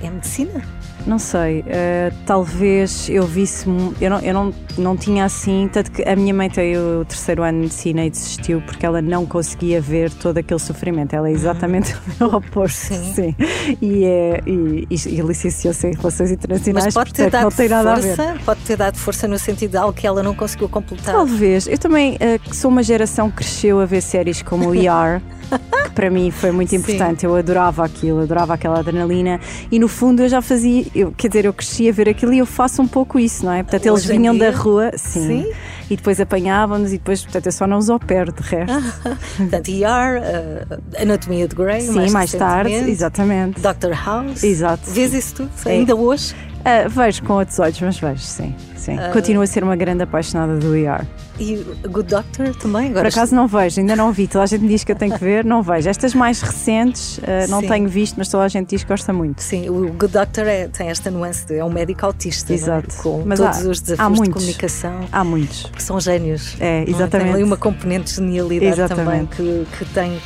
é 0.00 0.06
a 0.06 0.10
medicina? 0.10 0.62
Não 1.06 1.18
sei, 1.18 1.60
uh, 1.60 2.14
talvez 2.26 3.08
eu 3.08 3.26
visse. 3.26 3.66
Eu, 4.00 4.10
não, 4.10 4.20
eu 4.20 4.34
não, 4.34 4.54
não 4.78 4.96
tinha 4.96 5.24
assim. 5.24 5.68
Tanto 5.72 5.90
que 5.90 6.02
a 6.02 6.14
minha 6.14 6.32
mãe 6.32 6.48
tem 6.48 6.76
o 6.76 7.04
terceiro 7.04 7.42
ano 7.42 7.58
de 7.58 7.62
medicina 7.64 8.04
e 8.04 8.10
desistiu 8.10 8.60
porque 8.62 8.86
ela 8.86 9.02
não 9.02 9.26
conseguia 9.26 9.80
ver 9.80 10.10
todo 10.10 10.38
aquele 10.38 10.60
sofrimento. 10.60 11.14
Ela 11.14 11.28
é 11.28 11.32
exatamente 11.32 11.94
uhum. 11.94 12.00
o 12.26 12.30
meu 12.30 12.38
oposto. 12.38 12.94
Sim. 12.94 13.12
sim. 13.14 13.36
E, 13.80 14.04
é, 14.04 14.40
e, 14.46 14.86
e, 14.90 14.94
e 15.08 15.20
licenciou-se 15.20 15.86
em 15.86 15.94
Relações 15.94 16.30
Internacionais. 16.30 16.84
Mas 16.86 16.94
pode 16.94 17.12
ter 17.12 17.30
dado 17.30 17.50
força. 17.50 18.36
Pode 18.44 18.60
ter 18.60 18.76
dado 18.76 18.96
força 18.96 19.28
no 19.28 19.38
sentido 19.38 19.72
de 19.72 19.76
algo 19.76 19.92
que 19.92 20.06
ela 20.06 20.22
não 20.22 20.34
conseguiu 20.34 20.68
completar. 20.68 21.14
Talvez. 21.14 21.66
Eu 21.66 21.78
também 21.78 22.14
uh, 22.14 22.54
sou 22.54 22.70
uma 22.70 22.82
geração 22.82 23.30
que 23.30 23.38
cresceu 23.38 23.80
a 23.80 23.86
ver 23.86 24.00
séries 24.00 24.42
como 24.42 24.70
o 24.70 24.74
ER. 24.74 25.20
que 25.84 25.90
para 25.90 26.10
mim 26.10 26.30
foi 26.30 26.50
muito 26.50 26.74
importante. 26.74 27.20
Sim. 27.20 27.26
Eu 27.26 27.36
adorava 27.36 27.84
aquilo, 27.84 28.20
adorava 28.20 28.54
aquela 28.54 28.78
adrenalina 28.78 29.40
e 29.70 29.78
no 29.78 29.88
fundo 29.88 30.22
eu 30.22 30.28
já 30.28 30.40
fazia, 30.40 30.84
eu, 30.94 31.12
quer 31.12 31.28
dizer, 31.28 31.44
eu 31.44 31.52
cresci 31.52 31.88
a 31.88 31.92
ver 31.92 32.08
aquilo 32.08 32.32
e 32.32 32.38
eu 32.38 32.46
faço 32.46 32.82
um 32.82 32.88
pouco 32.88 33.18
isso, 33.18 33.44
não 33.44 33.52
é? 33.52 33.62
Portanto, 33.62 33.86
eles 33.86 34.04
vinham 34.04 34.36
da 34.36 34.50
rua, 34.50 34.92
sim, 34.96 35.26
sim, 35.26 35.52
e 35.90 35.96
depois 35.96 36.20
apanhavam-nos 36.20 36.92
e 36.92 36.98
depois, 36.98 37.22
portanto, 37.22 37.46
eu 37.46 37.52
só 37.52 37.66
não 37.66 37.78
os 37.78 37.88
opero 37.88 38.32
de 38.32 38.42
resto. 38.42 38.74
portanto, 39.36 39.68
ER, 39.68 40.20
uh, 40.20 40.82
Anatomia 41.00 41.48
de 41.48 41.54
Grey, 41.54 41.82
sim, 41.82 41.92
mais, 41.92 42.12
mais 42.12 42.32
tarde, 42.32 42.72
exatamente. 42.72 43.60
Dr. 43.60 43.92
House. 43.92 44.42
Exato. 44.42 44.90
Vês 44.90 45.14
isso 45.14 45.34
tudo? 45.36 45.50
É. 45.64 45.70
Ainda 45.70 45.94
hoje? 45.94 46.34
Uh, 46.62 46.88
vejo 46.88 47.24
com 47.24 47.34
outros 47.34 47.58
olhos, 47.58 47.80
mas 47.80 47.98
vejo, 47.98 48.20
sim. 48.20 48.54
sim. 48.76 48.96
Uh, 48.96 49.12
Continuo 49.12 49.42
a 49.42 49.46
ser 49.46 49.64
uma 49.64 49.74
grande 49.74 50.04
apaixonada 50.04 50.56
do 50.56 50.76
ER. 50.76 51.04
E 51.40 51.56
Good 51.88 52.08
Doctor 52.08 52.54
também? 52.54 52.90
Agora 52.90 53.10
Por 53.10 53.18
acaso 53.18 53.34
não 53.34 53.48
vejo, 53.48 53.80
ainda 53.80 53.96
não 53.96 54.12
vi. 54.12 54.28
Toda 54.28 54.44
a 54.44 54.46
gente 54.46 54.64
diz 54.68 54.84
que 54.84 54.92
eu 54.92 54.96
tenho 54.96 55.12
que 55.12 55.24
ver, 55.24 55.44
não 55.44 55.60
vejo. 55.60 55.88
Estas 55.88 56.14
mais 56.14 56.40
recentes 56.40 57.18
uh, 57.18 57.50
não 57.50 57.62
tenho 57.62 57.88
visto, 57.88 58.14
mas 58.16 58.28
toda 58.28 58.44
a 58.44 58.48
gente 58.48 58.68
diz 58.68 58.84
que 58.84 58.88
gosta 58.88 59.12
muito. 59.12 59.42
Sim, 59.42 59.68
o 59.70 59.92
Good 59.92 60.12
Doctor 60.12 60.46
é, 60.46 60.68
tem 60.68 60.88
esta 60.88 61.10
nuance, 61.10 61.46
de, 61.46 61.56
é 61.56 61.64
um 61.64 61.70
médico 61.70 62.06
autista, 62.06 62.52
é? 62.52 62.54
Exato. 62.54 62.94
É? 62.96 63.02
com 63.02 63.24
mas 63.26 63.40
todos 63.40 63.66
há, 63.66 63.68
os 63.68 63.80
desafios 63.80 64.20
de 64.20 64.30
comunicação. 64.30 65.00
Há 65.10 65.24
muitos. 65.24 65.62
Porque 65.64 65.82
são 65.82 65.98
gênios. 65.98 66.56
É, 66.60 66.84
exatamente. 66.88 67.26
Tem 67.26 67.34
ali 67.34 67.42
uma 67.42 67.56
componente 67.56 68.10
de 68.10 68.16
genialidade 68.16 68.80
exatamente. 68.80 69.36
também 69.36 69.66
que, 69.66 69.78
que 69.78 69.84
tem, 69.86 70.20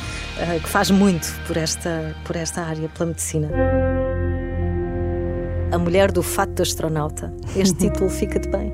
que 0.61 0.69
faz 0.69 0.91
muito 0.91 1.33
por 1.47 1.57
esta, 1.57 2.15
por 2.23 2.35
esta 2.35 2.61
área, 2.61 2.87
pela 2.89 3.07
medicina. 3.07 3.49
A 5.71 5.77
mulher 5.77 6.11
do 6.11 6.23
fato 6.23 6.53
de 6.53 6.61
astronauta. 6.61 7.33
Este 7.55 7.75
título 7.89 8.09
fica-te 8.09 8.47
bem? 8.49 8.73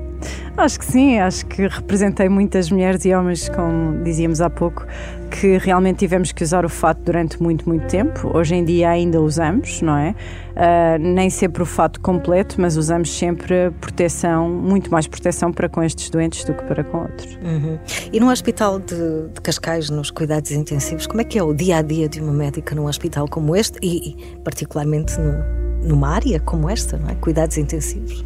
Acho 0.56 0.78
que 0.78 0.84
sim, 0.86 1.18
acho 1.18 1.44
que 1.46 1.66
representei 1.66 2.28
muitas 2.28 2.70
mulheres 2.70 3.04
e 3.04 3.12
homens, 3.12 3.48
como 3.48 4.02
dizíamos 4.04 4.40
há 4.40 4.48
pouco, 4.48 4.86
que 5.28 5.58
realmente 5.58 5.98
tivemos 5.98 6.30
que 6.30 6.44
usar 6.44 6.64
o 6.64 6.68
fato 6.68 7.02
durante 7.02 7.42
muito, 7.42 7.68
muito 7.68 7.88
tempo. 7.88 8.30
Hoje 8.32 8.54
em 8.54 8.64
dia 8.64 8.90
ainda 8.90 9.20
usamos, 9.20 9.82
não 9.82 9.96
é? 9.96 10.14
Uh, 10.52 10.98
nem 11.00 11.28
sempre 11.28 11.60
o 11.64 11.66
fato 11.66 12.00
completo, 12.00 12.60
mas 12.60 12.76
usamos 12.76 13.12
sempre 13.18 13.72
proteção, 13.80 14.48
muito 14.48 14.92
mais 14.92 15.08
proteção 15.08 15.52
para 15.52 15.68
com 15.68 15.82
estes 15.82 16.08
doentes 16.08 16.44
do 16.44 16.54
que 16.54 16.62
para 16.62 16.84
com 16.84 16.98
outros. 16.98 17.36
Uhum. 17.42 17.76
E 18.12 18.20
no 18.20 18.30
hospital 18.30 18.78
de, 18.78 19.28
de, 19.34 19.40
Cascais, 19.42 19.90
nos 19.90 20.12
cuidados 20.12 20.52
intensivos, 20.52 21.08
como 21.08 21.20
é 21.20 21.24
que 21.24 21.36
é 21.36 21.42
o 21.42 21.52
dia 21.52 21.78
a 21.78 21.82
dia 21.82 22.08
de 22.08 22.20
uma 22.20 22.32
médica 22.32 22.76
num 22.76 22.86
hospital 22.86 23.26
como 23.28 23.56
este 23.56 23.78
e, 23.82 24.10
e 24.10 24.36
particularmente 24.44 25.18
no, 25.18 25.63
numa 25.84 26.08
área 26.08 26.40
como 26.40 26.68
esta, 26.68 26.96
não 26.96 27.10
é? 27.10 27.14
Cuidados 27.14 27.56
intensivos? 27.58 28.24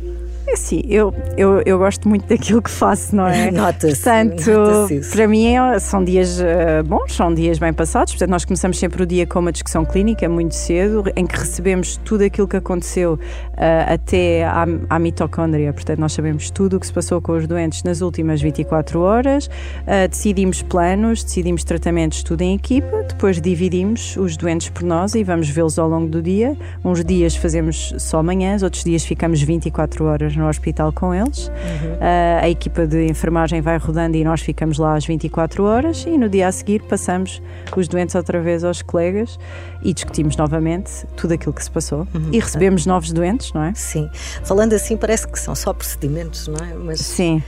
É 0.50 0.56
sim, 0.56 0.80
eu, 0.88 1.12
eu, 1.36 1.62
eu 1.66 1.78
gosto 1.78 2.08
muito 2.08 2.26
daquilo 2.26 2.62
que 2.62 2.70
faço, 2.70 3.14
não 3.14 3.26
é? 3.26 3.50
Nota-se. 3.52 4.02
Portanto, 4.02 4.50
nota 4.50 5.08
para 5.12 5.28
mim 5.28 5.46
é, 5.54 5.78
são 5.78 6.02
dias 6.02 6.40
uh, 6.40 6.82
bons, 6.86 7.14
são 7.14 7.34
dias 7.34 7.58
bem 7.58 7.70
passados. 7.70 8.14
Portanto, 8.14 8.30
nós 8.30 8.46
começamos 8.46 8.78
sempre 8.78 9.02
o 9.02 9.06
dia 9.06 9.26
com 9.26 9.40
uma 9.40 9.52
discussão 9.52 9.84
clínica 9.84 10.26
muito 10.26 10.54
cedo, 10.54 11.04
em 11.14 11.26
que 11.26 11.36
recebemos 11.36 11.98
tudo 11.98 12.24
aquilo 12.24 12.48
que 12.48 12.56
aconteceu 12.56 13.14
uh, 13.14 13.92
até 13.92 14.46
à, 14.46 14.64
à, 14.88 14.98
mitocôndria. 14.98 15.70
Portanto, 15.70 15.98
nós 15.98 16.14
sabemos 16.14 16.50
tudo 16.50 16.78
o 16.78 16.80
que 16.80 16.86
se 16.86 16.94
passou 16.94 17.20
com 17.20 17.32
os 17.32 17.46
doentes 17.46 17.82
nas 17.82 18.00
últimas 18.00 18.40
24 18.40 19.00
horas, 19.00 19.48
uh, 19.48 20.08
decidimos 20.08 20.62
planos, 20.62 21.22
decidimos 21.22 21.62
tratamentos, 21.62 22.22
tudo 22.22 22.40
em 22.40 22.54
equipa, 22.54 23.04
depois 23.06 23.38
dividimos 23.38 24.16
os 24.16 24.34
doentes 24.34 24.70
por 24.70 24.82
nós 24.82 25.14
e 25.14 25.22
vamos 25.22 25.50
vê-los 25.50 25.78
ao 25.78 25.90
longo 25.90 26.08
do 26.08 26.22
dia. 26.22 26.56
Uns 26.82 27.04
dias 27.04 27.36
fazemos 27.36 27.92
só 27.98 28.22
manhãs, 28.22 28.62
outros 28.62 28.82
dias 28.82 29.04
ficamos 29.04 29.42
24 29.42 30.06
horas 30.06 30.37
no 30.38 30.48
hospital 30.48 30.92
com 30.92 31.14
eles. 31.14 31.48
Uhum. 31.48 31.94
Uh, 31.94 32.42
a 32.42 32.48
equipa 32.48 32.86
de 32.86 33.06
enfermagem 33.06 33.60
vai 33.60 33.76
rodando 33.76 34.16
e 34.16 34.24
nós 34.24 34.40
ficamos 34.40 34.78
lá 34.78 34.94
às 34.94 35.04
24 35.04 35.64
horas 35.64 36.04
e 36.06 36.16
no 36.16 36.28
dia 36.28 36.48
a 36.48 36.52
seguir 36.52 36.82
passamos 36.82 37.42
os 37.76 37.88
doentes 37.88 38.14
outra 38.14 38.40
vez 38.40 38.64
aos 38.64 38.82
colegas 38.82 39.38
e 39.82 39.92
discutimos 39.92 40.36
novamente 40.36 41.06
tudo 41.16 41.34
aquilo 41.34 41.52
que 41.52 41.62
se 41.62 41.70
passou 41.70 42.06
uhum. 42.14 42.30
e 42.32 42.40
recebemos 42.40 42.86
novos 42.86 43.12
doentes, 43.12 43.52
não 43.52 43.62
é? 43.62 43.72
Sim. 43.74 44.08
Falando 44.44 44.72
assim 44.72 44.96
parece 44.96 45.28
que 45.28 45.38
são 45.38 45.54
só 45.54 45.72
procedimentos, 45.72 46.48
não 46.48 46.64
é? 46.64 46.74
Mas 46.74 47.00
Sim. 47.00 47.42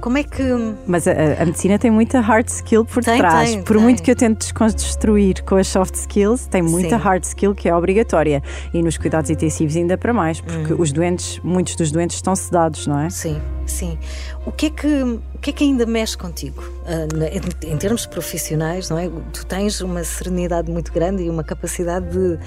Como 0.00 0.18
é 0.18 0.22
que. 0.22 0.42
Mas 0.86 1.06
a, 1.08 1.12
a, 1.12 1.46
medicina 1.46 1.78
tem 1.78 1.90
muita 1.90 2.20
hard 2.20 2.46
skill 2.48 2.84
por 2.84 3.02
tem, 3.02 3.18
trás. 3.18 3.50
Tem, 3.50 3.62
por 3.62 3.76
tem. 3.76 3.82
muito 3.82 4.02
que 4.02 4.10
eu 4.10 4.16
tente 4.16 4.38
desconstruir 4.38 5.42
com 5.44 5.56
as 5.56 5.66
soft 5.68 5.94
skills, 5.94 6.46
tem 6.46 6.62
muita 6.62 6.96
Sim. 6.96 7.02
hard 7.02 7.24
skill 7.24 7.54
que 7.54 7.68
é 7.68 7.74
obrigatória. 7.74 8.42
E 8.72 8.82
nos 8.82 8.98
cuidados 8.98 9.30
intensivos 9.30 9.76
ainda 9.76 9.96
para 9.96 10.12
mais, 10.12 10.40
porque 10.40 10.72
hum. 10.72 10.76
os 10.78 10.92
doentes, 10.92 11.40
muitos 11.42 11.74
dos 11.76 11.90
doentes 11.90 12.16
estão 12.16 12.36
sedados, 12.36 12.86
não 12.86 12.98
é? 12.98 13.10
Sim, 13.10 13.40
sim. 13.66 13.98
O 14.44 14.52
que 14.52 14.66
é 14.66 14.70
que, 14.70 15.02
o 15.02 15.38
que, 15.40 15.50
é 15.50 15.52
que 15.52 15.64
ainda 15.64 15.86
mexe 15.86 16.16
contigo? 16.16 16.62
Uh, 16.62 17.66
em, 17.66 17.76
termos 17.76 18.06
profissionais, 18.06 18.90
não 18.90 18.98
é? 18.98 19.08
Tu 19.32 19.46
tens 19.46 19.80
uma 19.80 20.04
serenidade 20.04 20.70
muito 20.70 20.92
grande 20.92 21.22
e 21.22 21.30
uma 21.30 21.42
capacidade 21.42 22.06
de 22.10 22.38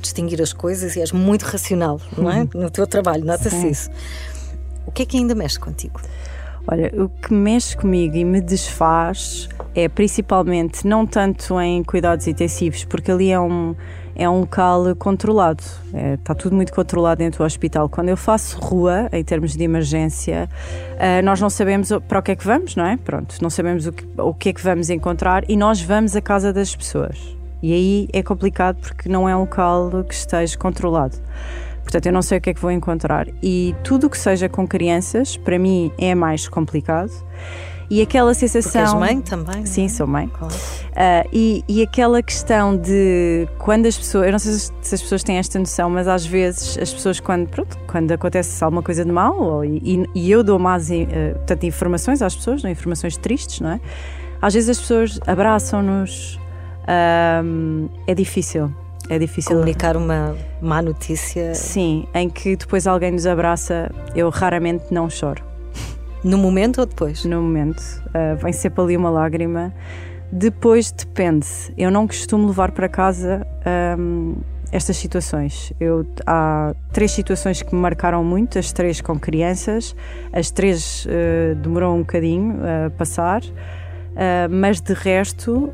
distinguir 0.00 0.40
as 0.40 0.52
coisas 0.52 0.96
e 0.96 1.00
és 1.00 1.12
muito 1.12 1.42
racional, 1.42 2.00
não 2.16 2.30
é? 2.30 2.42
Hum. 2.42 2.48
No 2.54 2.70
teu 2.70 2.86
trabalho, 2.86 3.24
nota-se 3.24 3.68
isso. 3.68 3.90
O 4.86 4.92
que 4.92 5.02
é 5.02 5.06
que 5.06 5.16
ainda 5.16 5.34
mexe 5.34 5.58
contigo? 5.58 6.00
Olha, 6.70 6.92
o 7.02 7.08
que 7.08 7.34
mexe 7.34 7.76
comigo 7.76 8.14
e 8.16 8.24
me 8.24 8.40
desfaz 8.40 9.48
é 9.74 9.88
principalmente 9.88 10.86
não 10.86 11.04
tanto 11.04 11.60
em 11.60 11.82
cuidados 11.82 12.28
intensivos, 12.28 12.84
porque 12.84 13.10
ali 13.10 13.32
é 13.32 13.40
um, 13.40 13.74
é 14.14 14.30
um 14.30 14.38
local 14.38 14.94
controlado, 14.96 15.64
é, 15.92 16.14
está 16.14 16.32
tudo 16.32 16.54
muito 16.54 16.72
controlado 16.72 17.18
dentro 17.18 17.38
do 17.38 17.44
hospital. 17.44 17.88
Quando 17.88 18.10
eu 18.10 18.16
faço 18.16 18.56
rua, 18.60 19.08
em 19.12 19.24
termos 19.24 19.56
de 19.56 19.64
emergência, 19.64 20.48
uh, 20.92 21.24
nós 21.24 21.40
não 21.40 21.50
sabemos 21.50 21.88
para 22.06 22.20
o 22.20 22.22
que 22.22 22.30
é 22.30 22.36
que 22.36 22.44
vamos, 22.44 22.76
não 22.76 22.86
é? 22.86 22.96
Pronto, 22.96 23.34
não 23.42 23.50
sabemos 23.50 23.88
o 23.88 23.92
que, 23.92 24.06
o 24.16 24.32
que 24.32 24.50
é 24.50 24.52
que 24.52 24.62
vamos 24.62 24.90
encontrar 24.90 25.42
e 25.50 25.56
nós 25.56 25.82
vamos 25.82 26.14
à 26.14 26.20
casa 26.20 26.52
das 26.52 26.76
pessoas. 26.76 27.36
E 27.60 27.72
aí 27.72 28.08
é 28.12 28.22
complicado 28.22 28.78
porque 28.80 29.08
não 29.08 29.28
é 29.28 29.34
um 29.34 29.40
local 29.40 29.90
que 30.04 30.14
esteja 30.14 30.56
controlado. 30.56 31.16
Portanto, 31.82 32.06
eu 32.06 32.12
não 32.12 32.22
sei 32.22 32.38
o 32.38 32.40
que 32.40 32.50
é 32.50 32.54
que 32.54 32.60
vou 32.60 32.70
encontrar. 32.70 33.26
E 33.42 33.74
tudo 33.82 34.06
o 34.06 34.10
que 34.10 34.18
seja 34.18 34.48
com 34.48 34.66
crianças, 34.66 35.36
para 35.36 35.58
mim, 35.58 35.92
é 35.98 36.14
mais 36.14 36.48
complicado. 36.48 37.12
E 37.90 38.00
aquela 38.00 38.32
sensação. 38.32 38.70
Porque 38.70 38.78
és 38.78 39.14
mãe 39.14 39.20
também? 39.20 39.66
Sim, 39.66 39.86
é? 39.86 39.88
sou 39.88 40.06
mãe. 40.06 40.28
Claro. 40.28 40.54
Uh, 40.54 41.28
e, 41.32 41.64
e 41.68 41.82
aquela 41.82 42.22
questão 42.22 42.76
de 42.76 43.48
quando 43.58 43.86
as 43.86 43.98
pessoas. 43.98 44.26
Eu 44.26 44.32
não 44.32 44.38
sei 44.38 44.52
se 44.52 44.94
as 44.94 45.02
pessoas 45.02 45.24
têm 45.24 45.38
esta 45.38 45.58
noção, 45.58 45.90
mas 45.90 46.06
às 46.06 46.24
vezes 46.24 46.78
as 46.78 46.94
pessoas, 46.94 47.18
quando, 47.18 47.48
pronto, 47.48 47.76
quando 47.88 48.12
acontece 48.12 48.62
alguma 48.62 48.82
coisa 48.82 49.04
de 49.04 49.10
mal, 49.10 49.36
ou, 49.36 49.64
e, 49.64 50.08
e, 50.14 50.30
eu 50.30 50.44
dou 50.44 50.56
mais 50.56 50.88
uh, 50.88 50.94
tanto 51.44 51.66
informações 51.66 52.22
às 52.22 52.36
pessoas, 52.36 52.62
não, 52.62 52.70
informações 52.70 53.16
tristes, 53.16 53.60
não 53.60 53.70
é? 53.70 53.80
Às 54.40 54.54
vezes 54.54 54.70
as 54.70 54.78
pessoas 54.78 55.18
abraçam-nos. 55.26 56.38
Uh, 56.84 57.90
é 58.06 58.14
difícil 58.14 58.72
é 59.10 59.18
difícil. 59.18 59.56
Comunicar 59.56 59.96
uma 59.96 60.36
má 60.62 60.80
notícia. 60.80 61.52
Sim, 61.54 62.06
em 62.14 62.30
que 62.30 62.54
depois 62.56 62.86
alguém 62.86 63.10
nos 63.10 63.26
abraça, 63.26 63.90
eu 64.14 64.30
raramente 64.30 64.84
não 64.90 65.10
choro. 65.10 65.42
No 66.22 66.38
momento 66.38 66.78
ou 66.80 66.86
depois? 66.86 67.24
No 67.24 67.42
momento. 67.42 67.80
Uh, 68.08 68.36
vem 68.36 68.52
sempre 68.52 68.80
ali 68.82 68.96
uma 68.96 69.10
lágrima. 69.10 69.74
Depois 70.30 70.92
depende. 70.92 71.46
Eu 71.76 71.90
não 71.90 72.06
costumo 72.06 72.46
levar 72.46 72.70
para 72.70 72.88
casa 72.88 73.44
um, 73.98 74.36
estas 74.70 74.96
situações. 74.96 75.72
Eu, 75.80 76.06
há 76.24 76.72
três 76.92 77.10
situações 77.10 77.62
que 77.62 77.74
me 77.74 77.80
marcaram 77.80 78.22
muito, 78.22 78.58
as 78.58 78.70
três 78.70 79.00
com 79.00 79.18
crianças, 79.18 79.96
as 80.32 80.52
três 80.52 81.06
uh, 81.06 81.56
demorou 81.56 81.96
um 81.96 82.00
bocadinho 82.00 82.58
a 82.86 82.90
passar. 82.90 83.42
Uh, 84.10 84.50
mas 84.50 84.80
de 84.80 84.92
resto, 84.92 85.52
uh, 85.54 85.72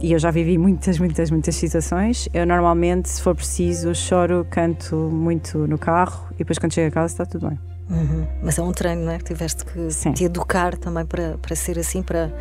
e 0.00 0.12
eu 0.12 0.18
já 0.18 0.30
vivi 0.30 0.56
muitas, 0.56 0.98
muitas, 0.98 1.30
muitas 1.30 1.54
situações, 1.56 2.28
eu 2.32 2.46
normalmente, 2.46 3.08
se 3.08 3.20
for 3.20 3.34
preciso, 3.34 3.94
choro, 3.94 4.46
canto 4.48 4.96
muito 4.96 5.58
no 5.66 5.76
carro 5.76 6.28
e 6.34 6.38
depois 6.38 6.58
quando 6.58 6.72
chego 6.72 6.88
a 6.88 6.90
casa 6.90 7.12
está 7.12 7.26
tudo 7.26 7.48
bem. 7.48 7.58
Uhum. 7.90 8.26
Mas 8.42 8.58
é 8.58 8.62
um 8.62 8.72
treino, 8.72 9.04
não 9.04 9.12
é? 9.12 9.18
Que 9.18 9.24
tiveste 9.24 9.64
que 9.64 9.90
Sim. 9.90 10.12
te 10.12 10.24
educar 10.24 10.76
também 10.78 11.04
para, 11.04 11.36
para 11.38 11.54
ser 11.56 11.78
assim, 11.78 12.02
para 12.02 12.32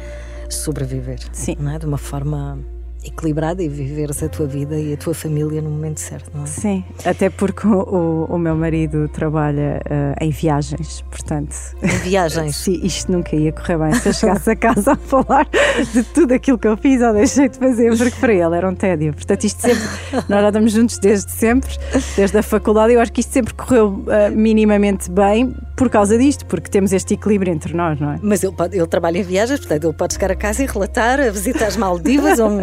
sobreviver. 0.50 1.20
Sim. 1.34 1.58
Não 1.60 1.72
é? 1.72 1.80
De 1.80 1.86
uma 1.86 1.98
forma 1.98 2.60
equilibrada 3.04 3.64
e 3.64 3.68
viveres 3.68 4.22
a 4.22 4.30
tua 4.30 4.46
vida 4.46 4.80
e 4.80 4.94
a 4.94 4.98
tua 4.98 5.14
família 5.14 5.62
no 5.62 5.70
momento 5.70 6.00
certo, 6.00 6.32
não 6.34 6.44
é? 6.44 6.46
Sim, 6.46 6.84
até 7.06 7.30
porque 7.30 7.68
o, 7.68 8.26
o 8.30 8.38
meu 8.38 8.56
marido 8.56 9.08
trabalha 9.10 9.82
uh, 9.86 10.24
em 10.24 10.30
viagens, 10.30 11.02
portanto. 11.10 11.56
Em 11.82 11.88
viagens? 11.88 12.56
Sim, 12.62 12.80
isto 12.84 13.12
nunca 13.12 13.36
ia 13.36 13.52
correr 13.52 13.78
bem 13.78 13.94
se 13.94 14.10
eu 14.10 14.14
chegasse 14.14 14.50
a 14.52 14.56
casa 14.56 14.94
a 14.94 14.96
falar 14.96 15.48
de 15.94 16.04
tudo 16.04 16.34
aquilo 16.34 16.58
que 16.58 16.68
eu 16.68 16.78
fiz 16.78 17.02
ou 17.02 17.14
deixei 17.14 17.50
de 17.50 17.58
fazer, 17.58 17.98
porque 17.98 18.20
para 18.20 18.34
ele 18.34 18.56
era 18.56 18.70
um 18.70 18.76
tédio. 18.76 19.14
Portanto, 19.14 19.44
isto 19.44 19.62
sempre. 19.62 19.84
Nós 20.30 20.46
estamos 20.46 20.72
juntos 20.72 21.00
desde 21.00 21.32
sempre, 21.32 21.72
desde 22.16 22.38
a 22.38 22.44
faculdade, 22.44 22.94
eu 22.94 23.00
acho 23.00 23.12
que 23.12 23.22
isto 23.22 23.32
sempre 23.32 23.54
correu 23.54 23.88
uh, 23.90 24.32
minimamente 24.36 25.10
bem 25.10 25.56
por 25.76 25.90
causa 25.90 26.18
disto, 26.18 26.46
porque 26.46 26.70
temos 26.70 26.94
este 26.94 27.16
equilíbrio 27.16 27.52
entre 27.52 27.74
nós, 27.74 28.00
não 28.00 28.12
é? 28.12 28.20
Mas 28.22 28.44
ele, 28.44 28.54
pode, 28.54 28.78
ele 28.78 28.88
trabalha 28.88 29.18
em 29.18 29.24
viagens, 29.24 29.60
portanto, 29.60 29.86
ele 29.86 29.94
pode 29.94 30.14
chegar 30.14 30.32
a 30.32 30.36
casa 30.36 30.64
e 30.64 30.68
relatar 30.68 31.20
a 31.20 31.30
visita 31.32 31.66
às 31.66 31.76
Maldivas 31.76 32.38
ou 32.38 32.50
um 32.50 32.62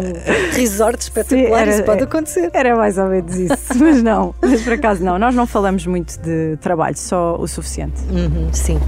resort 0.53 1.01
espetacular, 1.01 1.47
Sim, 1.47 1.53
era, 1.53 1.71
isso 1.71 1.83
pode 1.83 2.03
acontecer. 2.03 2.49
Era 2.53 2.75
mais 2.75 2.97
ou 2.97 3.07
menos 3.07 3.35
isso, 3.35 3.55
mas 3.79 4.01
não, 4.03 4.33
mas 4.41 4.61
por 4.61 4.73
acaso 4.73 5.03
não. 5.03 5.17
Nós 5.17 5.35
não 5.35 5.47
falamos 5.47 5.85
muito 5.85 6.19
de 6.19 6.57
trabalho, 6.57 6.97
só 6.97 7.35
o 7.35 7.47
suficiente. 7.47 8.01
Uhum, 8.09 8.49
sim. 8.51 8.79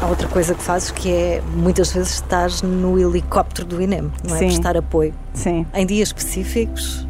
Há 0.00 0.06
outra 0.06 0.28
coisa 0.28 0.54
que 0.54 0.62
fazes 0.62 0.90
que 0.90 1.10
é 1.10 1.42
muitas 1.54 1.92
vezes 1.92 2.14
estás 2.14 2.60
no 2.60 2.98
helicóptero 2.98 3.66
do 3.66 3.80
INEM, 3.80 4.12
não 4.22 4.36
é? 4.36 4.38
Sim. 4.38 4.46
Prestar 4.48 4.76
apoio. 4.76 5.14
Sim. 5.32 5.66
Em 5.72 5.86
dias 5.86 6.08
específicos? 6.08 7.08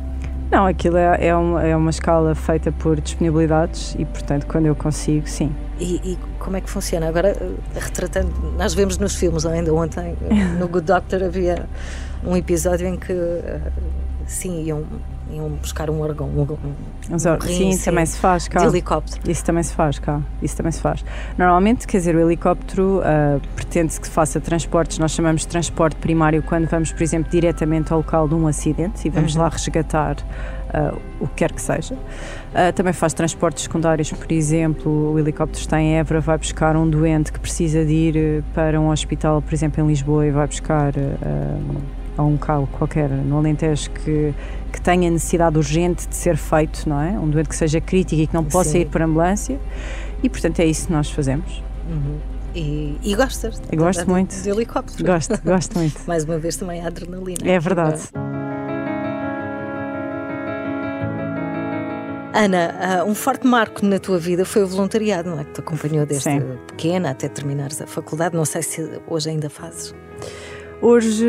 Não, 0.54 0.66
aquilo 0.66 0.96
é, 0.96 1.26
é, 1.26 1.34
uma, 1.34 1.66
é 1.66 1.74
uma 1.74 1.90
escala 1.90 2.32
feita 2.36 2.70
por 2.70 3.00
disponibilidades 3.00 3.96
e, 3.98 4.04
portanto, 4.04 4.46
quando 4.46 4.66
eu 4.66 4.76
consigo, 4.76 5.28
sim. 5.28 5.52
E, 5.80 6.00
e, 6.04 6.18
como 6.44 6.58
é 6.58 6.60
que 6.60 6.68
funciona? 6.68 7.08
Agora, 7.08 7.28
eh, 7.28 7.54
retratando, 7.74 8.30
nós 8.58 8.74
vemos 8.74 8.98
nos 8.98 9.16
filmes, 9.16 9.46
ainda 9.46 9.72
ontem, 9.72 10.14
no 10.60 10.68
Good 10.68 10.86
Doctor 10.86 11.24
havia 11.24 11.66
um 12.22 12.36
episódio 12.36 12.86
em 12.86 12.96
que, 12.96 13.12
eh, 13.12 13.60
sim, 14.26 14.62
iam, 14.62 14.84
iam 15.32 15.48
buscar 15.48 15.88
um 15.88 16.02
órgão, 16.02 16.26
um, 16.26 16.42
um, 16.42 17.14
um 17.14 17.18
sim, 17.18 17.72
sim, 17.72 17.84
também 17.84 18.04
se 18.04 18.18
faz 18.18 18.46
cá. 18.46 18.60
De 18.60 18.66
helicóptero. 18.66 19.30
Isso 19.30 19.42
também 19.42 19.62
se 19.62 19.72
faz 19.72 19.98
cá, 19.98 20.20
isso 20.42 20.54
também 20.54 20.70
se 20.70 20.80
faz. 20.80 21.02
Normalmente, 21.38 21.86
quer 21.86 21.96
dizer, 21.96 22.14
o 22.14 22.20
helicóptero 22.20 22.98
uh, 22.98 23.40
pretende-se 23.56 23.98
que 23.98 24.06
faça 24.06 24.38
transportes, 24.38 24.98
nós 24.98 25.12
chamamos 25.12 25.42
de 25.42 25.48
transporte 25.48 25.96
primário 25.96 26.42
quando 26.42 26.66
vamos, 26.68 26.92
por 26.92 27.02
exemplo, 27.02 27.30
diretamente 27.30 27.90
ao 27.90 28.00
local 28.00 28.28
de 28.28 28.34
um 28.34 28.46
acidente 28.46 29.08
e 29.08 29.10
vamos 29.10 29.34
uhum. 29.34 29.42
lá 29.42 29.48
resgatar 29.48 30.16
uh, 30.74 31.00
o 31.20 31.28
que 31.28 31.34
quer 31.36 31.52
que 31.52 31.62
seja. 31.62 31.94
Uh, 31.94 32.72
também 32.74 32.92
faz 32.92 33.12
transportes 33.12 33.64
secundários, 33.64 34.12
por 34.12 34.30
exemplo, 34.32 35.12
o 35.12 35.18
helicóptero 35.18 35.60
está 35.60 35.80
em 35.80 35.96
Évora, 35.98 36.20
vai 36.20 36.38
buscar 36.38 36.76
um 36.76 36.88
doente 36.88 37.32
que 37.32 37.40
precisa 37.40 37.84
de 37.84 37.92
ir 37.92 38.44
para 38.54 38.80
um 38.80 38.90
hospital, 38.90 39.40
por 39.40 39.54
exemplo, 39.54 39.82
em 39.82 39.86
Lisboa, 39.86 40.26
e 40.26 40.30
vai 40.30 40.46
buscar 40.46 40.92
a 42.16 42.22
um 42.22 42.36
calo 42.36 42.68
qualquer 42.68 43.08
no 43.08 43.38
Alentejo 43.38 43.90
que, 43.90 44.34
que 44.72 44.80
tenha 44.80 45.10
necessidade 45.10 45.56
urgente 45.56 46.08
de 46.08 46.14
ser 46.14 46.36
feito, 46.36 46.88
não 46.88 47.00
é? 47.00 47.10
Um 47.18 47.28
doente 47.28 47.48
que 47.48 47.56
seja 47.56 47.80
crítico 47.80 48.22
e 48.22 48.26
que 48.26 48.34
não 48.34 48.44
possa 48.44 48.70
Sim. 48.70 48.80
ir 48.80 48.86
por 48.86 49.02
ambulância. 49.02 49.58
E 50.22 50.28
portanto 50.28 50.60
é 50.60 50.66
isso 50.66 50.86
que 50.86 50.92
nós 50.92 51.10
fazemos. 51.10 51.62
Uhum. 51.88 52.18
E, 52.54 52.96
e 53.02 53.14
gostas? 53.16 53.60
Gosto 53.74 54.04
de, 54.04 54.10
muito. 54.10 54.42
De 54.42 54.48
helicóptero. 54.48 55.04
Gosto, 55.04 55.40
gosto 55.42 55.76
muito. 55.78 56.00
Mais 56.06 56.24
uma 56.24 56.38
vez 56.38 56.56
também 56.56 56.82
a 56.82 56.86
adrenalina. 56.86 57.38
É 57.44 57.58
verdade. 57.58 58.02
Ana, 62.36 62.74
ah, 63.00 63.04
um 63.04 63.14
forte 63.14 63.46
marco 63.46 63.86
na 63.86 63.98
tua 64.00 64.18
vida 64.18 64.44
foi 64.44 64.64
o 64.64 64.66
voluntariado, 64.66 65.30
não 65.30 65.38
é? 65.40 65.44
Que 65.44 65.52
te 65.52 65.60
acompanhou 65.60 66.04
desde 66.04 66.24
Sim. 66.24 66.40
pequena 66.66 67.10
até 67.10 67.28
terminares 67.28 67.80
a 67.80 67.86
faculdade. 67.86 68.34
Não 68.36 68.44
sei 68.44 68.60
se 68.62 69.00
hoje 69.08 69.30
ainda 69.30 69.48
fazes. 69.48 69.94
Hoje, 70.82 71.24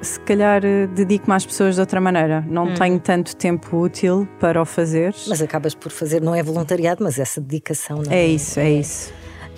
se 0.00 0.18
calhar, 0.20 0.62
dedico-me 0.94 1.34
às 1.34 1.44
pessoas 1.44 1.74
de 1.74 1.80
outra 1.80 2.00
maneira. 2.00 2.44
Não 2.48 2.72
tenho 2.72 2.98
tanto 3.00 3.34
tempo 3.34 3.76
útil 3.76 4.28
para 4.38 4.62
o 4.62 4.64
fazer. 4.64 5.12
Mas 5.26 5.42
acabas 5.42 5.74
por 5.74 5.90
fazer, 5.90 6.22
não 6.22 6.34
é 6.34 6.42
voluntariado, 6.42 7.02
mas 7.02 7.18
essa 7.18 7.40
dedicação, 7.40 8.02
não 8.02 8.12
é? 8.12 8.16
É 8.20 8.26
isso, 8.28 8.60
é 8.60 8.70
isso. 8.70 9.12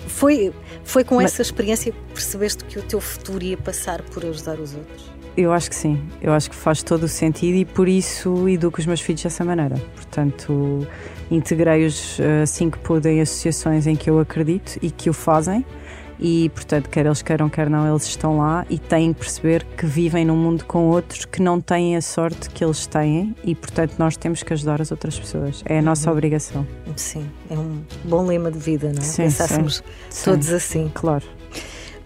Foi, 0.07 0.51
foi 0.83 1.03
com 1.03 1.15
Mas- 1.15 1.25
essa 1.33 1.41
experiência 1.43 1.91
que 1.91 1.99
percebeste 2.13 2.63
que 2.65 2.79
o 2.79 2.81
teu 2.81 2.99
futuro 2.99 3.43
ia 3.43 3.57
passar 3.57 4.01
por 4.01 4.25
ajudar 4.25 4.59
os 4.59 4.73
outros? 4.73 5.11
Eu 5.37 5.53
acho 5.53 5.69
que 5.69 5.75
sim. 5.75 6.01
Eu 6.19 6.33
acho 6.33 6.49
que 6.49 6.55
faz 6.55 6.81
todo 6.81 7.03
o 7.03 7.07
sentido 7.07 7.55
e 7.55 7.63
por 7.63 7.87
isso 7.87 8.49
educo 8.49 8.79
os 8.79 8.87
meus 8.87 8.99
filhos 8.99 9.21
dessa 9.21 9.45
maneira. 9.45 9.75
Portanto, 9.95 10.85
integrei-os 11.29 12.19
eh, 12.19 12.41
assim 12.41 12.71
que 12.71 12.79
pude 12.79 13.07
em 13.07 13.21
associações 13.21 13.85
em 13.85 13.95
que 13.95 14.09
eu 14.09 14.19
acredito 14.19 14.79
e 14.81 14.89
que 14.89 15.11
o 15.11 15.13
fazem. 15.13 15.63
E, 16.19 16.49
portanto, 16.49 16.89
quer 16.89 17.05
eles 17.05 17.21
queiram, 17.21 17.47
quer 17.47 17.69
não, 17.69 17.87
eles 17.87 18.07
estão 18.07 18.39
lá 18.39 18.65
e 18.71 18.79
têm 18.79 19.13
que 19.13 19.19
perceber 19.19 19.63
que 19.77 19.85
vivem 19.85 20.25
num 20.25 20.35
mundo 20.35 20.65
com 20.65 20.87
outros 20.87 21.25
que 21.25 21.39
não 21.39 21.61
têm 21.61 21.95
a 21.95 22.01
sorte 22.01 22.49
que 22.49 22.65
eles 22.65 22.87
têm 22.87 23.35
e, 23.43 23.53
portanto, 23.53 23.93
nós 23.99 24.17
temos 24.17 24.41
que 24.41 24.51
ajudar 24.51 24.81
as 24.81 24.89
outras 24.89 25.19
pessoas. 25.19 25.61
É 25.63 25.77
a 25.77 25.81
nossa 25.83 26.11
obrigação. 26.11 26.65
Sim, 26.95 27.29
é 27.51 27.53
um 27.53 27.83
bom 28.03 28.25
lema 28.25 28.49
de 28.49 28.57
vida, 28.57 28.91
não 28.91 28.97
é? 28.97 29.05
Sim, 29.05 29.23
Pensássemos 29.25 29.83
Sim. 30.09 30.23
todos 30.31 30.51
assim. 30.51 30.91
Claro. 30.91 31.36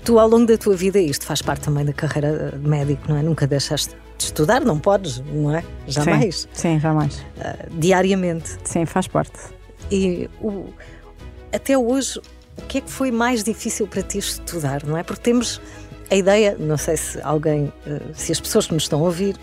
Tu, 0.04 0.18
ao 0.18 0.28
longo 0.28 0.48
da 0.48 0.58
tua 0.58 0.76
vida, 0.76 1.00
isto 1.00 1.26
faz 1.26 1.42
parte 1.42 1.62
também 1.62 1.86
da 1.86 1.94
carreira 1.94 2.52
de 2.58 2.68
médico, 2.68 3.04
não 3.08 3.18
é? 3.18 3.22
Nunca 3.22 3.46
deixaste 3.46 3.96
de 4.18 4.24
estudar, 4.24 4.62
não 4.62 4.80
podes, 4.80 5.20
não 5.20 5.56
é? 5.56 5.64
Jamais. 5.88 6.48
Sim, 6.54 6.74
sim 6.76 6.80
jamais. 6.80 7.24
Ah, 7.40 7.56
diariamente. 7.72 8.58
Sim, 8.64 8.86
faz 8.86 9.08
parte. 9.08 9.40
E 9.92 10.30
o, 10.42 10.66
até 11.54 11.78
hoje, 11.78 12.20
o 12.58 12.62
que 12.64 12.80
é 12.80 12.82
que 12.82 12.90
foi 12.90 13.12
mais 13.12 13.44
difícil 13.44 13.88
para 13.88 14.02
ti 14.02 14.18
estudar, 14.18 14.84
não 14.84 14.98
é? 14.98 15.04
Porque 15.04 15.22
temos 15.22 15.62
a 16.10 16.16
ideia, 16.16 16.56
não 16.60 16.78
sei 16.78 16.98
se 16.98 17.22
alguém, 17.22 17.72
eh, 17.86 18.02
se 18.14 18.32
as 18.32 18.40
pessoas 18.40 18.68
que 18.68 18.74
nos 18.74 18.84
estão 18.84 19.00
a 19.00 19.04
ouvir, 19.04 19.38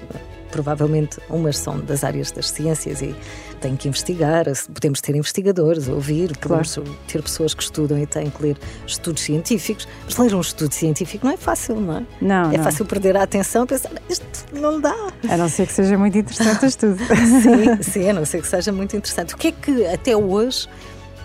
provavelmente 0.58 1.20
umas 1.30 1.56
são 1.56 1.78
das 1.78 2.02
áreas 2.02 2.32
das 2.32 2.50
ciências 2.50 3.00
e 3.00 3.14
têm 3.60 3.76
que 3.76 3.86
investigar, 3.86 4.44
podemos 4.74 5.00
ter 5.00 5.14
investigadores 5.14 5.86
ouvir, 5.86 6.36
podemos 6.36 6.80
ter 7.06 7.22
pessoas 7.22 7.54
que 7.54 7.62
estudam 7.62 7.96
e 7.96 8.06
têm 8.06 8.28
que 8.28 8.42
ler 8.42 8.58
estudos 8.84 9.22
científicos, 9.22 9.86
mas 10.04 10.16
ler 10.16 10.34
um 10.34 10.40
estudo 10.40 10.74
científico 10.74 11.24
não 11.24 11.32
é 11.32 11.36
fácil, 11.36 11.76
não 11.76 11.98
é? 11.98 12.02
Não, 12.20 12.52
é 12.52 12.56
não. 12.56 12.64
fácil 12.64 12.84
perder 12.86 13.16
a 13.16 13.22
atenção 13.22 13.64
e 13.64 13.66
pensar, 13.68 13.92
isto 14.08 14.26
não 14.52 14.80
dá. 14.80 14.96
A 15.28 15.36
não 15.36 15.48
ser 15.48 15.68
que 15.68 15.72
seja 15.72 15.96
muito 15.96 16.18
interessante 16.18 16.64
o 16.64 16.66
estudo. 16.66 16.98
Sim, 17.06 17.82
sim, 17.88 18.10
a 18.10 18.12
não 18.12 18.24
ser 18.24 18.42
que 18.42 18.48
seja 18.48 18.72
muito 18.72 18.96
interessante. 18.96 19.34
O 19.34 19.38
que 19.38 19.48
é 19.48 19.52
que 19.52 19.86
até 19.86 20.16
hoje 20.16 20.68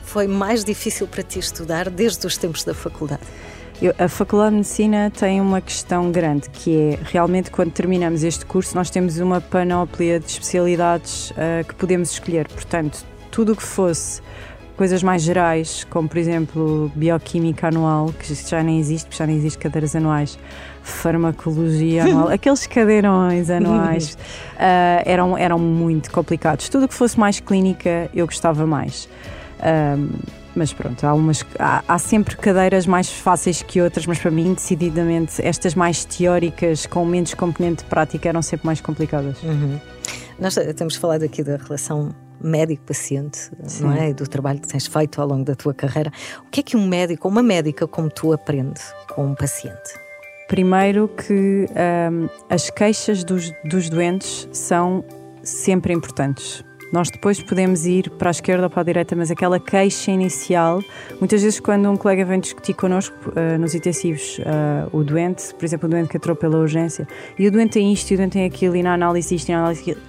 foi 0.03 0.27
mais 0.27 0.63
difícil 0.63 1.07
para 1.07 1.23
ti 1.23 1.39
estudar 1.39 1.89
desde 1.89 2.25
os 2.27 2.37
tempos 2.37 2.63
da 2.63 2.75
faculdade? 2.75 3.23
Eu- 3.83 3.93
a 3.99 4.07
Faculdade 4.07 4.51
de 4.51 4.55
Medicina 4.59 5.11
tem 5.11 5.41
uma 5.41 5.59
questão 5.59 6.09
grande, 6.09 6.49
que 6.49 6.73
é 6.73 6.99
realmente 7.03 7.51
quando 7.51 7.69
terminamos 7.71 8.23
este 8.23 8.45
curso, 8.45 8.73
nós 8.75 8.89
temos 8.89 9.19
uma 9.19 9.41
panóplia 9.41 10.21
de 10.21 10.25
especialidades 10.25 11.33
ah, 11.37 11.65
que 11.65 11.75
podemos 11.75 12.09
escolher. 12.11 12.47
Portanto, 12.47 13.03
tudo 13.29 13.51
o 13.51 13.55
que 13.57 13.61
fosse 13.63 14.21
coisas 14.77 15.03
mais 15.03 15.21
gerais, 15.21 15.85
como 15.89 16.07
por 16.07 16.17
exemplo 16.17 16.89
bioquímica 16.95 17.67
anual, 17.67 18.13
que 18.17 18.33
já 18.33 18.63
nem 18.63 18.79
existe, 18.79 19.07
porque 19.07 19.17
já 19.17 19.27
nem 19.27 19.35
existe 19.35 19.59
cadeiras 19.59 19.93
anuais, 19.97 20.39
farmacologia 20.81 22.03
anual, 22.07 22.29
aqueles 22.29 22.65
cadeirões 22.65 23.49
anuais 23.49 24.17
ah, 24.57 25.01
eram, 25.05 25.37
eram 25.37 25.59
muito 25.59 26.09
complicados. 26.09 26.69
Tudo 26.69 26.85
o 26.85 26.87
que 26.87 26.93
fosse 26.93 27.19
mais 27.19 27.41
clínica 27.41 28.09
eu 28.15 28.25
gostava 28.27 28.65
mais. 28.65 29.09
Mas 30.55 30.73
pronto, 30.73 31.05
há, 31.05 31.13
umas, 31.13 31.45
há, 31.59 31.83
há 31.87 31.97
sempre 31.97 32.35
cadeiras 32.37 32.85
mais 32.85 33.09
fáceis 33.11 33.61
que 33.61 33.81
outras, 33.81 34.05
mas 34.05 34.19
para 34.19 34.31
mim, 34.31 34.53
decididamente, 34.53 35.41
estas 35.41 35.75
mais 35.75 36.05
teóricas, 36.05 36.85
com 36.85 37.05
menos 37.05 37.33
componente 37.33 37.83
de 37.83 37.89
prática, 37.89 38.29
eram 38.29 38.41
sempre 38.41 38.65
mais 38.65 38.81
complicadas. 38.81 39.37
Nós 40.39 40.57
eh, 40.57 40.73
temos 40.73 40.95
falado 40.95 41.23
aqui 41.23 41.43
da 41.43 41.57
relação 41.57 42.13
médico-paciente, 42.41 43.49
não 43.79 43.93
é? 43.93 44.09
E 44.09 44.13
do 44.13 44.27
trabalho 44.27 44.59
que 44.59 44.67
tens 44.67 44.85
feito 44.85 45.21
ao 45.21 45.27
longo 45.27 45.45
da 45.45 45.55
tua 45.55 45.73
carreira. 45.73 46.11
O 46.45 46.49
que 46.49 46.59
é 46.59 46.63
que 46.63 46.75
um 46.75 46.87
médico 46.87 47.27
ou 47.27 47.31
uma 47.31 47.41
médica 47.41 47.87
como 47.87 48.09
tu 48.09 48.33
aprende 48.33 48.81
com 49.15 49.25
um 49.27 49.35
paciente? 49.35 49.93
Primeiro, 50.47 51.07
que 51.07 51.67
ahm, 51.73 52.27
as 52.49 52.69
queixas 52.69 53.23
dos, 53.23 53.51
dos 53.63 53.89
doentes 53.89 54.47
são 54.51 55.03
sempre 55.41 55.93
importantes. 55.93 56.63
Nós 56.93 57.09
depois 57.09 57.41
podemos 57.41 57.87
ir 57.87 58.07
para 58.11 58.29
a 58.29 58.31
esquerda 58.31 58.65
ou 58.65 58.69
para 58.69 58.81
a 58.81 58.83
direita, 58.83 59.15
mas 59.15 59.31
aquela 59.31 59.59
queixa 59.59 60.11
inicial, 60.11 60.79
muitas 61.19 61.41
vezes 61.41 61.59
quando 61.59 61.89
um 61.89 61.97
colega 61.97 62.23
vem 62.23 62.39
discutir 62.39 62.75
connosco 62.75 63.15
ah, 63.35 63.57
nos 63.57 63.73
intensivos, 63.73 64.39
ah, 64.45 64.87
o 64.93 65.03
doente, 65.03 65.55
por 65.55 65.65
exemplo, 65.65 65.87
o 65.87 65.89
doente 65.89 66.09
que 66.09 66.17
entrou 66.17 66.35
pela 66.35 66.55
urgência, 66.55 67.07
e 67.39 67.47
o 67.47 67.51
doente 67.51 67.71
tem 67.71 67.91
isto, 67.91 68.11
e 68.11 68.13
o 68.13 68.17
doente 68.17 68.33
tem 68.33 68.45
aquilo, 68.45 68.75
e 68.75 68.83
na 68.83 68.93
análise 68.93 69.33
isto, 69.33 69.49
e 69.49 69.53
na 69.53 69.61
análise 69.61 69.81
aquilo, 69.81 70.01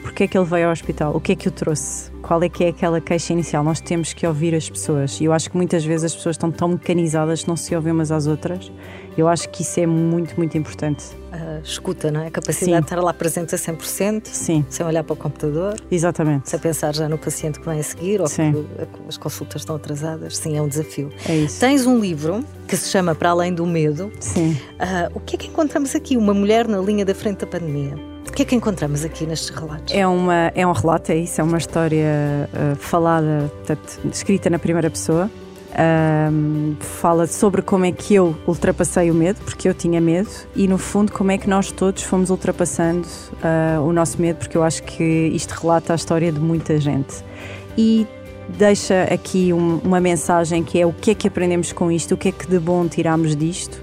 porque 0.00 0.22
é 0.22 0.28
que 0.28 0.38
ele 0.38 0.46
veio 0.46 0.66
ao 0.66 0.72
hospital? 0.72 1.16
O 1.16 1.20
que 1.20 1.32
é 1.32 1.34
que 1.34 1.48
o 1.48 1.50
trouxe? 1.50 2.08
Qual 2.22 2.40
é 2.40 2.48
que 2.48 2.62
é 2.62 2.68
aquela 2.68 3.00
queixa 3.00 3.32
inicial? 3.32 3.64
Nós 3.64 3.80
temos 3.80 4.12
que 4.12 4.24
ouvir 4.24 4.54
as 4.54 4.70
pessoas. 4.70 5.20
E 5.20 5.24
eu 5.24 5.32
acho 5.32 5.50
que 5.50 5.56
muitas 5.56 5.84
vezes 5.84 6.04
as 6.04 6.14
pessoas 6.14 6.34
estão 6.34 6.52
tão 6.52 6.68
mecanizadas 6.68 7.42
que 7.42 7.48
não 7.48 7.56
se 7.56 7.74
ouvem 7.74 7.92
umas 7.92 8.12
às 8.12 8.28
outras. 8.28 8.70
Eu 9.16 9.26
acho 9.26 9.48
que 9.48 9.62
isso 9.62 9.80
é 9.80 9.86
muito, 9.86 10.36
muito 10.36 10.56
importante. 10.56 11.17
A 11.30 11.60
escuta, 11.60 12.10
não 12.10 12.20
é? 12.20 12.28
A 12.28 12.30
capacidade 12.30 12.76
Sim. 12.76 12.80
de 12.80 12.84
estar 12.84 13.00
lá 13.00 13.12
presente 13.12 13.54
a 13.54 13.58
100%, 13.58 14.26
Sim, 14.26 14.64
sem 14.68 14.86
olhar 14.86 15.04
para 15.04 15.12
o 15.12 15.16
computador, 15.16 15.74
exatamente. 15.90 16.48
sem 16.48 16.58
pensar 16.58 16.94
já 16.94 17.08
no 17.08 17.18
paciente 17.18 17.60
que 17.60 17.68
vem 17.68 17.78
a 17.78 17.82
seguir 17.82 18.20
ou 18.20 18.26
Sim. 18.26 18.52
que 18.52 19.08
as 19.08 19.16
consultas 19.16 19.62
estão 19.62 19.76
atrasadas. 19.76 20.36
Sim, 20.36 20.56
é 20.56 20.62
um 20.62 20.68
desafio. 20.68 21.10
É 21.28 21.36
isso. 21.36 21.60
Tens 21.60 21.86
um 21.86 21.98
livro 21.98 22.44
que 22.66 22.76
se 22.76 22.90
chama 22.90 23.14
Para 23.14 23.30
Além 23.30 23.52
do 23.52 23.66
Medo. 23.66 24.10
Sim. 24.20 24.56
Ah, 24.78 25.10
o 25.14 25.20
que 25.20 25.36
é 25.36 25.38
que 25.38 25.48
encontramos 25.48 25.94
aqui? 25.94 26.16
Uma 26.16 26.34
mulher 26.34 26.66
na 26.66 26.78
linha 26.78 27.04
da 27.04 27.14
frente 27.14 27.40
da 27.40 27.46
pandemia. 27.46 27.94
O 28.28 28.32
que 28.32 28.42
é 28.42 28.44
que 28.44 28.54
encontramos 28.54 29.04
aqui 29.04 29.26
nestes 29.26 29.48
relatos? 29.48 29.92
É, 29.94 30.06
uma, 30.06 30.52
é 30.54 30.66
um 30.66 30.72
relato, 30.72 31.10
é 31.10 31.16
isso, 31.16 31.40
é 31.40 31.44
uma 31.44 31.58
história 31.58 32.48
ah, 32.54 32.76
falada, 32.76 33.50
portanto, 33.56 34.00
escrita 34.12 34.48
na 34.48 34.58
primeira 34.58 34.88
pessoa. 34.90 35.30
Ahm, 35.76 36.74
fala 36.80 37.26
sobre 37.26 37.60
como 37.62 37.84
é 37.84 37.92
que 37.92 38.14
eu 38.14 38.34
ultrapassei 38.46 39.10
o 39.10 39.14
medo, 39.14 39.38
porque 39.44 39.68
eu 39.68 39.74
tinha 39.74 40.00
medo, 40.00 40.30
e 40.56 40.66
no 40.66 40.78
fundo 40.78 41.12
como 41.12 41.30
é 41.30 41.38
que 41.38 41.48
nós 41.48 41.70
todos 41.70 42.02
fomos 42.02 42.30
ultrapassando 42.30 43.06
ah, 43.42 43.80
o 43.82 43.92
nosso 43.92 44.20
medo, 44.20 44.36
porque 44.38 44.56
eu 44.56 44.62
acho 44.62 44.82
que 44.82 45.02
isto 45.04 45.52
relata 45.52 45.92
a 45.92 45.96
história 45.96 46.32
de 46.32 46.40
muita 46.40 46.78
gente. 46.80 47.22
E 47.76 48.06
deixa 48.48 49.02
aqui 49.12 49.52
um- 49.52 49.78
uma 49.84 50.00
mensagem 50.00 50.64
que 50.64 50.80
é 50.80 50.86
o 50.86 50.92
que 50.92 51.10
é 51.10 51.14
que 51.14 51.28
aprendemos 51.28 51.70
com 51.72 51.92
isto, 51.92 52.14
o 52.14 52.16
que 52.16 52.28
é 52.28 52.32
que 52.32 52.46
de 52.46 52.58
bom 52.58 52.88
tiramos 52.88 53.36
disto. 53.36 53.78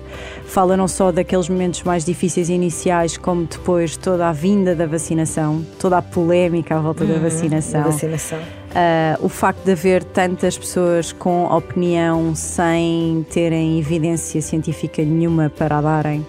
Fala 0.47 0.75
não 0.75 0.87
só 0.87 1.11
daqueles 1.11 1.47
momentos 1.49 1.83
mais 1.83 2.03
difíceis 2.03 2.49
iniciais, 2.49 3.15
como 3.15 3.45
depois 3.45 3.95
toda 3.95 4.27
a 4.27 4.31
vinda 4.31 4.73
da 4.75 4.87
vacinação, 4.87 5.63
toda 5.79 5.97
a 5.97 6.01
polémica 6.01 6.75
à 6.77 6.79
volta 6.81 7.05
da 7.05 7.19
vacinação. 7.19 7.83
Da 7.83 7.89
vacinação. 7.89 8.39
Ah, 8.75 9.17
o 9.21 9.29
facto 9.29 9.63
de 9.63 9.71
haver 9.71 10.03
tantas 10.03 10.57
pessoas 10.57 11.13
com 11.13 11.45
opinião 11.45 12.35
sem 12.35 13.25
terem 13.31 13.79
evidência 13.79 14.41
científica 14.41 15.01
nenhuma 15.01 15.49
para 15.49 15.77
a 15.77 15.81
darem, 15.81 16.25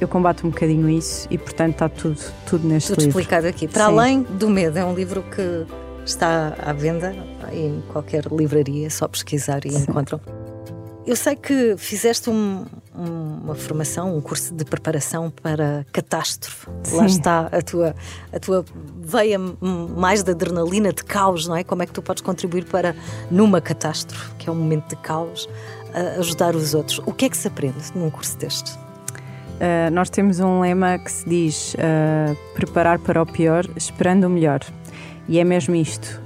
eu 0.00 0.08
combato 0.08 0.46
um 0.46 0.50
bocadinho 0.50 0.88
isso 0.88 1.28
e, 1.30 1.36
portanto, 1.36 1.72
está 1.72 1.88
tudo, 1.90 2.18
tudo 2.46 2.66
neste 2.66 2.88
Tudo 2.88 3.00
livro. 3.04 3.20
explicado 3.20 3.46
aqui. 3.46 3.68
Para 3.68 3.84
Sim. 3.84 3.92
além 3.92 4.22
do 4.22 4.48
medo, 4.48 4.78
é 4.78 4.84
um 4.84 4.94
livro 4.94 5.22
que 5.22 5.66
está 6.06 6.54
à 6.58 6.72
venda 6.72 7.14
em 7.52 7.82
qualquer 7.92 8.24
livraria, 8.32 8.88
só 8.88 9.06
pesquisar 9.06 9.66
e 9.66 9.70
Sim. 9.70 9.82
encontram. 9.82 10.18
Eu 11.06 11.16
sei 11.16 11.34
que 11.34 11.76
fizeste 11.78 12.28
um- 12.30 12.66
um- 12.94 13.40
uma 13.44 13.54
formação, 13.54 14.16
um 14.16 14.20
curso 14.20 14.54
de 14.54 14.64
preparação 14.64 15.30
para 15.30 15.84
catástrofe. 15.92 16.66
Lá 16.92 17.08
Sim. 17.08 17.16
está 17.16 17.40
a 17.50 17.62
tua, 17.62 17.94
a 18.32 18.38
tua 18.38 18.64
veia 19.00 19.38
mais 19.38 20.22
de 20.22 20.30
adrenalina, 20.30 20.92
de 20.92 21.02
caos, 21.02 21.48
não 21.48 21.56
é? 21.56 21.64
Como 21.64 21.82
é 21.82 21.86
que 21.86 21.92
tu 21.92 22.02
podes 22.02 22.22
contribuir 22.22 22.64
para, 22.66 22.94
numa 23.30 23.60
catástrofe, 23.60 24.30
que 24.38 24.48
é 24.48 24.52
um 24.52 24.56
momento 24.56 24.88
de 24.90 24.96
caos, 24.96 25.48
ajudar 26.18 26.54
os 26.54 26.74
outros? 26.74 26.98
O 27.06 27.12
que 27.12 27.24
é 27.24 27.28
que 27.28 27.36
se 27.36 27.48
aprende 27.48 27.78
num 27.94 28.10
curso 28.10 28.36
deste? 28.36 28.70
Uh, 28.74 29.90
nós 29.92 30.08
temos 30.08 30.38
um 30.40 30.60
lema 30.60 30.98
que 30.98 31.10
se 31.12 31.28
diz 31.28 31.74
uh, 31.74 32.36
preparar 32.54 32.98
para 32.98 33.20
o 33.22 33.26
pior, 33.26 33.66
esperando 33.76 34.24
o 34.24 34.30
melhor. 34.30 34.60
E 35.28 35.38
é 35.38 35.44
mesmo 35.44 35.74
isto. 35.74 36.20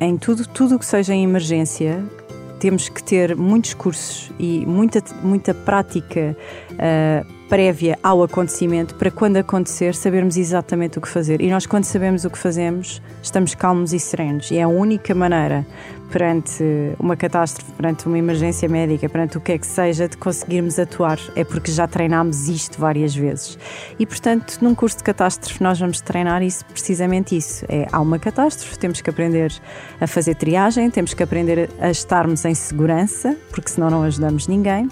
Em 0.00 0.16
tudo 0.16 0.44
tudo 0.48 0.74
o 0.76 0.78
que 0.80 0.86
seja 0.86 1.14
em 1.14 1.22
emergência, 1.22 2.02
temos 2.62 2.88
que 2.88 3.02
ter 3.02 3.34
muitos 3.34 3.74
cursos 3.74 4.30
e 4.38 4.64
muita, 4.64 5.02
muita 5.20 5.52
prática 5.52 6.36
uh, 6.70 7.26
prévia 7.48 7.98
ao 8.00 8.22
acontecimento 8.22 8.94
para 8.94 9.10
quando 9.10 9.36
acontecer 9.36 9.96
sabermos 9.96 10.36
exatamente 10.36 10.96
o 10.96 11.00
que 11.00 11.08
fazer. 11.08 11.40
E 11.40 11.50
nós, 11.50 11.66
quando 11.66 11.82
sabemos 11.82 12.24
o 12.24 12.30
que 12.30 12.38
fazemos, 12.38 13.02
estamos 13.20 13.56
calmos 13.56 13.92
e 13.92 13.98
serenos. 13.98 14.52
E 14.52 14.58
é 14.58 14.62
a 14.62 14.68
única 14.68 15.12
maneira 15.12 15.66
perante 16.12 16.62
uma 16.98 17.16
catástrofe, 17.16 17.72
perante 17.72 18.06
uma 18.06 18.18
emergência 18.18 18.68
médica, 18.68 19.08
perante 19.08 19.38
o 19.38 19.40
que 19.40 19.52
é 19.52 19.58
que 19.58 19.66
seja, 19.66 20.06
de 20.06 20.16
conseguirmos 20.18 20.78
atuar. 20.78 21.18
É 21.34 21.42
porque 21.42 21.72
já 21.72 21.86
treinámos 21.86 22.48
isto 22.48 22.78
várias 22.78 23.14
vezes. 23.14 23.58
E, 23.98 24.04
portanto, 24.04 24.58
num 24.60 24.74
curso 24.74 24.98
de 24.98 25.04
catástrofe, 25.04 25.62
nós 25.62 25.80
vamos 25.80 26.00
treinar 26.02 26.42
isso, 26.42 26.64
precisamente 26.66 27.34
isso. 27.34 27.64
É, 27.66 27.88
há 27.90 27.98
uma 27.98 28.18
catástrofe, 28.18 28.78
temos 28.78 29.00
que 29.00 29.08
aprender 29.08 29.52
a 29.98 30.06
fazer 30.06 30.34
triagem, 30.34 30.90
temos 30.90 31.14
que 31.14 31.22
aprender 31.22 31.70
a 31.80 31.90
estarmos 31.90 32.44
em 32.44 32.54
segurança, 32.54 33.34
porque 33.50 33.70
senão 33.70 33.88
não 33.88 34.02
ajudamos 34.02 34.46
ninguém. 34.46 34.88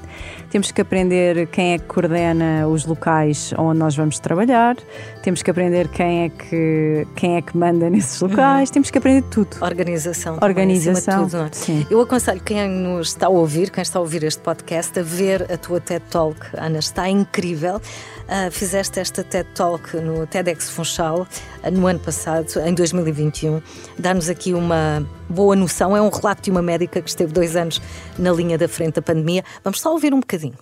Temos 0.49 0.73
que 0.73 0.81
aprender 0.81 1.47
quem 1.49 1.75
é 1.75 1.79
que 1.79 1.85
coordena 1.85 2.67
os 2.67 2.87
locais 2.87 3.53
onde 3.59 3.79
nós 3.79 3.95
vamos 3.95 4.19
trabalhar, 4.19 4.77
temos 5.23 5.43
que 5.43 5.51
aprender 5.51 5.87
quem 5.89 6.25
é 6.25 6.29
que, 6.31 7.07
quem 7.15 7.37
é 7.37 7.43
que 7.43 7.57
manda 7.57 7.89
nesses 7.91 8.21
locais, 8.21 8.71
uhum. 8.71 8.73
temos 8.73 8.91
que 8.91 8.99
aprender 8.99 9.23
tudo. 9.31 9.57
Organização. 9.61 10.39
Organização 10.41 11.10
tudo, 11.19 11.37
não 11.39 11.45
é? 11.47 11.49
Sim. 11.53 11.87
Eu 11.91 12.01
aconselho 12.01 12.41
quem 12.41 12.69
nos 12.69 13.09
está 13.09 13.27
a 13.27 13.31
ouvir, 13.31 13.71
quem 13.71 13.83
está 13.83 13.99
a 13.99 14.03
ouvir 14.03 14.23
este 14.25 14.41
podcast, 14.41 14.99
a 14.99 15.03
ver 15.03 15.51
a 15.53 15.57
tua 15.57 15.81
TED 15.81 16.05
Talk, 16.11 16.39
Ana, 16.55 16.79
está 16.79 17.09
incrível. 17.09 17.77
Uh, 17.77 18.51
fizeste 18.51 19.01
esta 19.01 19.25
TED 19.25 19.49
Talk 19.55 19.97
no 19.97 20.27
TEDx 20.27 20.71
Funchal 20.71 21.27
uh, 21.65 21.71
no 21.71 21.87
ano 21.87 21.99
passado, 21.99 22.47
em 22.65 22.75
2021. 22.75 23.61
Dá-nos 23.99 24.29
aqui 24.29 24.55
uma 24.55 25.07
boa 25.29 25.57
noção. 25.57 25.97
É 25.97 26.01
um 26.01 26.11
relato 26.11 26.43
de 26.43 26.51
uma 26.51 26.63
médica 26.63 27.01
que 27.01 27.09
esteve 27.09 27.33
dois 27.33 27.57
anos 27.57 27.81
na 28.19 28.33
linha 28.33 28.57
da 28.57 28.69
frente 28.69 28.95
da 28.95 29.03
pandemia. 29.03 29.45
Vamos 29.65 29.81
só 29.81 29.93
ouvir 29.93 30.15
um 30.15 30.21
bocadinho. 30.21 30.59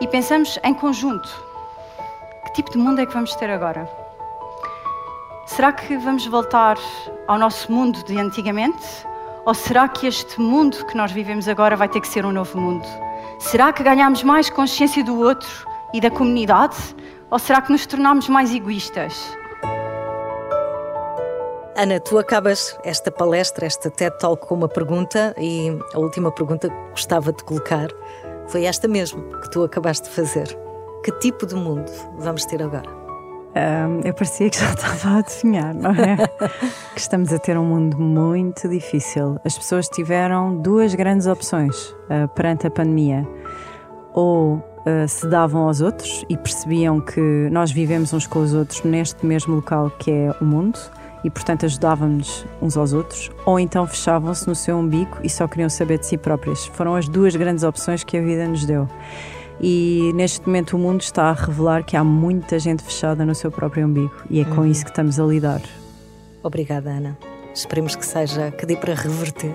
E 0.00 0.06
pensamos 0.06 0.58
em 0.62 0.74
conjunto: 0.74 1.28
que 2.46 2.52
tipo 2.54 2.70
de 2.72 2.78
mundo 2.78 3.00
é 3.00 3.06
que 3.06 3.12
vamos 3.12 3.34
ter 3.36 3.50
agora? 3.50 4.03
Será 5.54 5.72
que 5.72 5.96
vamos 5.96 6.26
voltar 6.26 6.76
ao 7.28 7.38
nosso 7.38 7.70
mundo 7.70 8.02
de 8.02 8.18
antigamente? 8.18 8.84
Ou 9.46 9.54
será 9.54 9.86
que 9.86 10.04
este 10.04 10.40
mundo 10.40 10.84
que 10.84 10.96
nós 10.96 11.12
vivemos 11.12 11.46
agora 11.46 11.76
vai 11.76 11.88
ter 11.88 12.00
que 12.00 12.08
ser 12.08 12.26
um 12.26 12.32
novo 12.32 12.58
mundo? 12.58 12.84
Será 13.38 13.72
que 13.72 13.84
ganhamos 13.84 14.24
mais 14.24 14.50
consciência 14.50 15.04
do 15.04 15.16
outro 15.16 15.48
e 15.92 16.00
da 16.00 16.10
comunidade? 16.10 16.76
Ou 17.30 17.38
será 17.38 17.62
que 17.62 17.70
nos 17.70 17.86
tornamos 17.86 18.28
mais 18.28 18.52
egoístas? 18.52 19.38
Ana, 21.76 22.00
tu 22.00 22.18
acabas 22.18 22.76
esta 22.82 23.12
palestra, 23.12 23.64
esta 23.64 23.88
TED 23.88 24.18
Talk 24.18 24.48
com 24.48 24.56
uma 24.56 24.68
pergunta 24.68 25.36
e 25.38 25.70
a 25.94 26.00
última 26.00 26.32
pergunta 26.32 26.68
que 26.68 26.90
gostava 26.90 27.32
de 27.32 27.44
colocar 27.44 27.90
foi 28.48 28.64
esta 28.64 28.88
mesmo 28.88 29.22
que 29.38 29.50
tu 29.52 29.62
acabaste 29.62 30.08
de 30.08 30.16
fazer. 30.16 30.48
Que 31.04 31.12
tipo 31.20 31.46
de 31.46 31.54
mundo 31.54 31.92
vamos 32.18 32.44
ter 32.44 32.60
agora? 32.60 33.03
Um, 33.54 34.00
eu 34.04 34.12
parecia 34.12 34.50
que 34.50 34.58
já 34.58 34.70
estava 34.74 35.16
a 35.16 35.18
adivinhar, 35.18 35.74
não 35.74 35.92
é? 35.92 36.16
que 36.92 37.00
estamos 37.00 37.32
a 37.32 37.38
ter 37.38 37.56
um 37.56 37.64
mundo 37.64 37.98
muito 37.98 38.68
difícil. 38.68 39.38
As 39.44 39.56
pessoas 39.56 39.88
tiveram 39.88 40.56
duas 40.56 40.94
grandes 40.94 41.26
opções 41.26 41.76
uh, 41.76 42.28
perante 42.34 42.66
a 42.66 42.70
pandemia. 42.70 43.26
Ou 44.12 44.56
uh, 44.56 45.08
se 45.08 45.28
davam 45.28 45.62
aos 45.62 45.80
outros 45.80 46.24
e 46.28 46.36
percebiam 46.36 47.00
que 47.00 47.20
nós 47.50 47.70
vivemos 47.70 48.12
uns 48.12 48.26
com 48.26 48.40
os 48.40 48.54
outros 48.54 48.82
neste 48.82 49.24
mesmo 49.24 49.56
local 49.56 49.90
que 49.90 50.10
é 50.10 50.34
o 50.40 50.44
mundo 50.44 50.78
e, 51.22 51.30
portanto, 51.30 51.64
ajudávamos 51.64 52.44
uns 52.60 52.76
aos 52.76 52.92
outros, 52.92 53.30
ou 53.46 53.58
então 53.58 53.86
fechavam-se 53.86 54.46
no 54.46 54.54
seu 54.54 54.76
umbigo 54.76 55.16
e 55.22 55.30
só 55.30 55.48
queriam 55.48 55.70
saber 55.70 55.98
de 55.98 56.06
si 56.06 56.18
próprias. 56.18 56.66
Foram 56.66 56.94
as 56.94 57.08
duas 57.08 57.34
grandes 57.34 57.64
opções 57.64 58.04
que 58.04 58.18
a 58.18 58.20
vida 58.20 58.46
nos 58.46 58.66
deu 58.66 58.86
e 59.60 60.12
neste 60.14 60.46
momento 60.46 60.76
o 60.76 60.78
mundo 60.78 61.00
está 61.00 61.24
a 61.24 61.32
revelar 61.32 61.84
que 61.84 61.96
há 61.96 62.04
muita 62.04 62.58
gente 62.58 62.82
fechada 62.82 63.24
no 63.24 63.34
seu 63.34 63.50
próprio 63.50 63.86
umbigo 63.86 64.14
e 64.28 64.40
é 64.40 64.44
com 64.44 64.62
uhum. 64.62 64.66
isso 64.66 64.84
que 64.84 64.90
estamos 64.90 65.18
a 65.18 65.24
lidar. 65.24 65.62
Obrigada, 66.42 66.90
Ana. 66.90 67.18
Esperemos 67.54 67.94
que 67.96 68.04
seja 68.04 68.50
que 68.50 68.66
dê 68.66 68.76
para 68.76 68.94
reverter. 68.94 69.54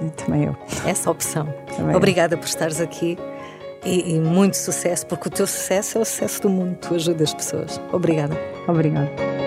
E 0.00 0.10
também 0.10 0.44
eu. 0.44 0.56
Essa 0.86 1.10
opção. 1.10 1.46
Também 1.76 1.94
Obrigada 1.94 2.34
eu. 2.34 2.38
por 2.38 2.46
estares 2.46 2.80
aqui 2.80 3.18
e, 3.84 4.14
e 4.14 4.20
muito 4.20 4.56
sucesso, 4.56 5.06
porque 5.06 5.28
o 5.28 5.30
teu 5.30 5.46
sucesso 5.46 5.98
é 5.98 6.00
o 6.00 6.04
sucesso 6.04 6.42
do 6.42 6.50
mundo. 6.50 6.76
Tu 6.76 6.94
ajudas 6.94 7.30
as 7.30 7.34
pessoas. 7.34 7.80
Obrigada. 7.92 8.36
Obrigada. 8.68 9.39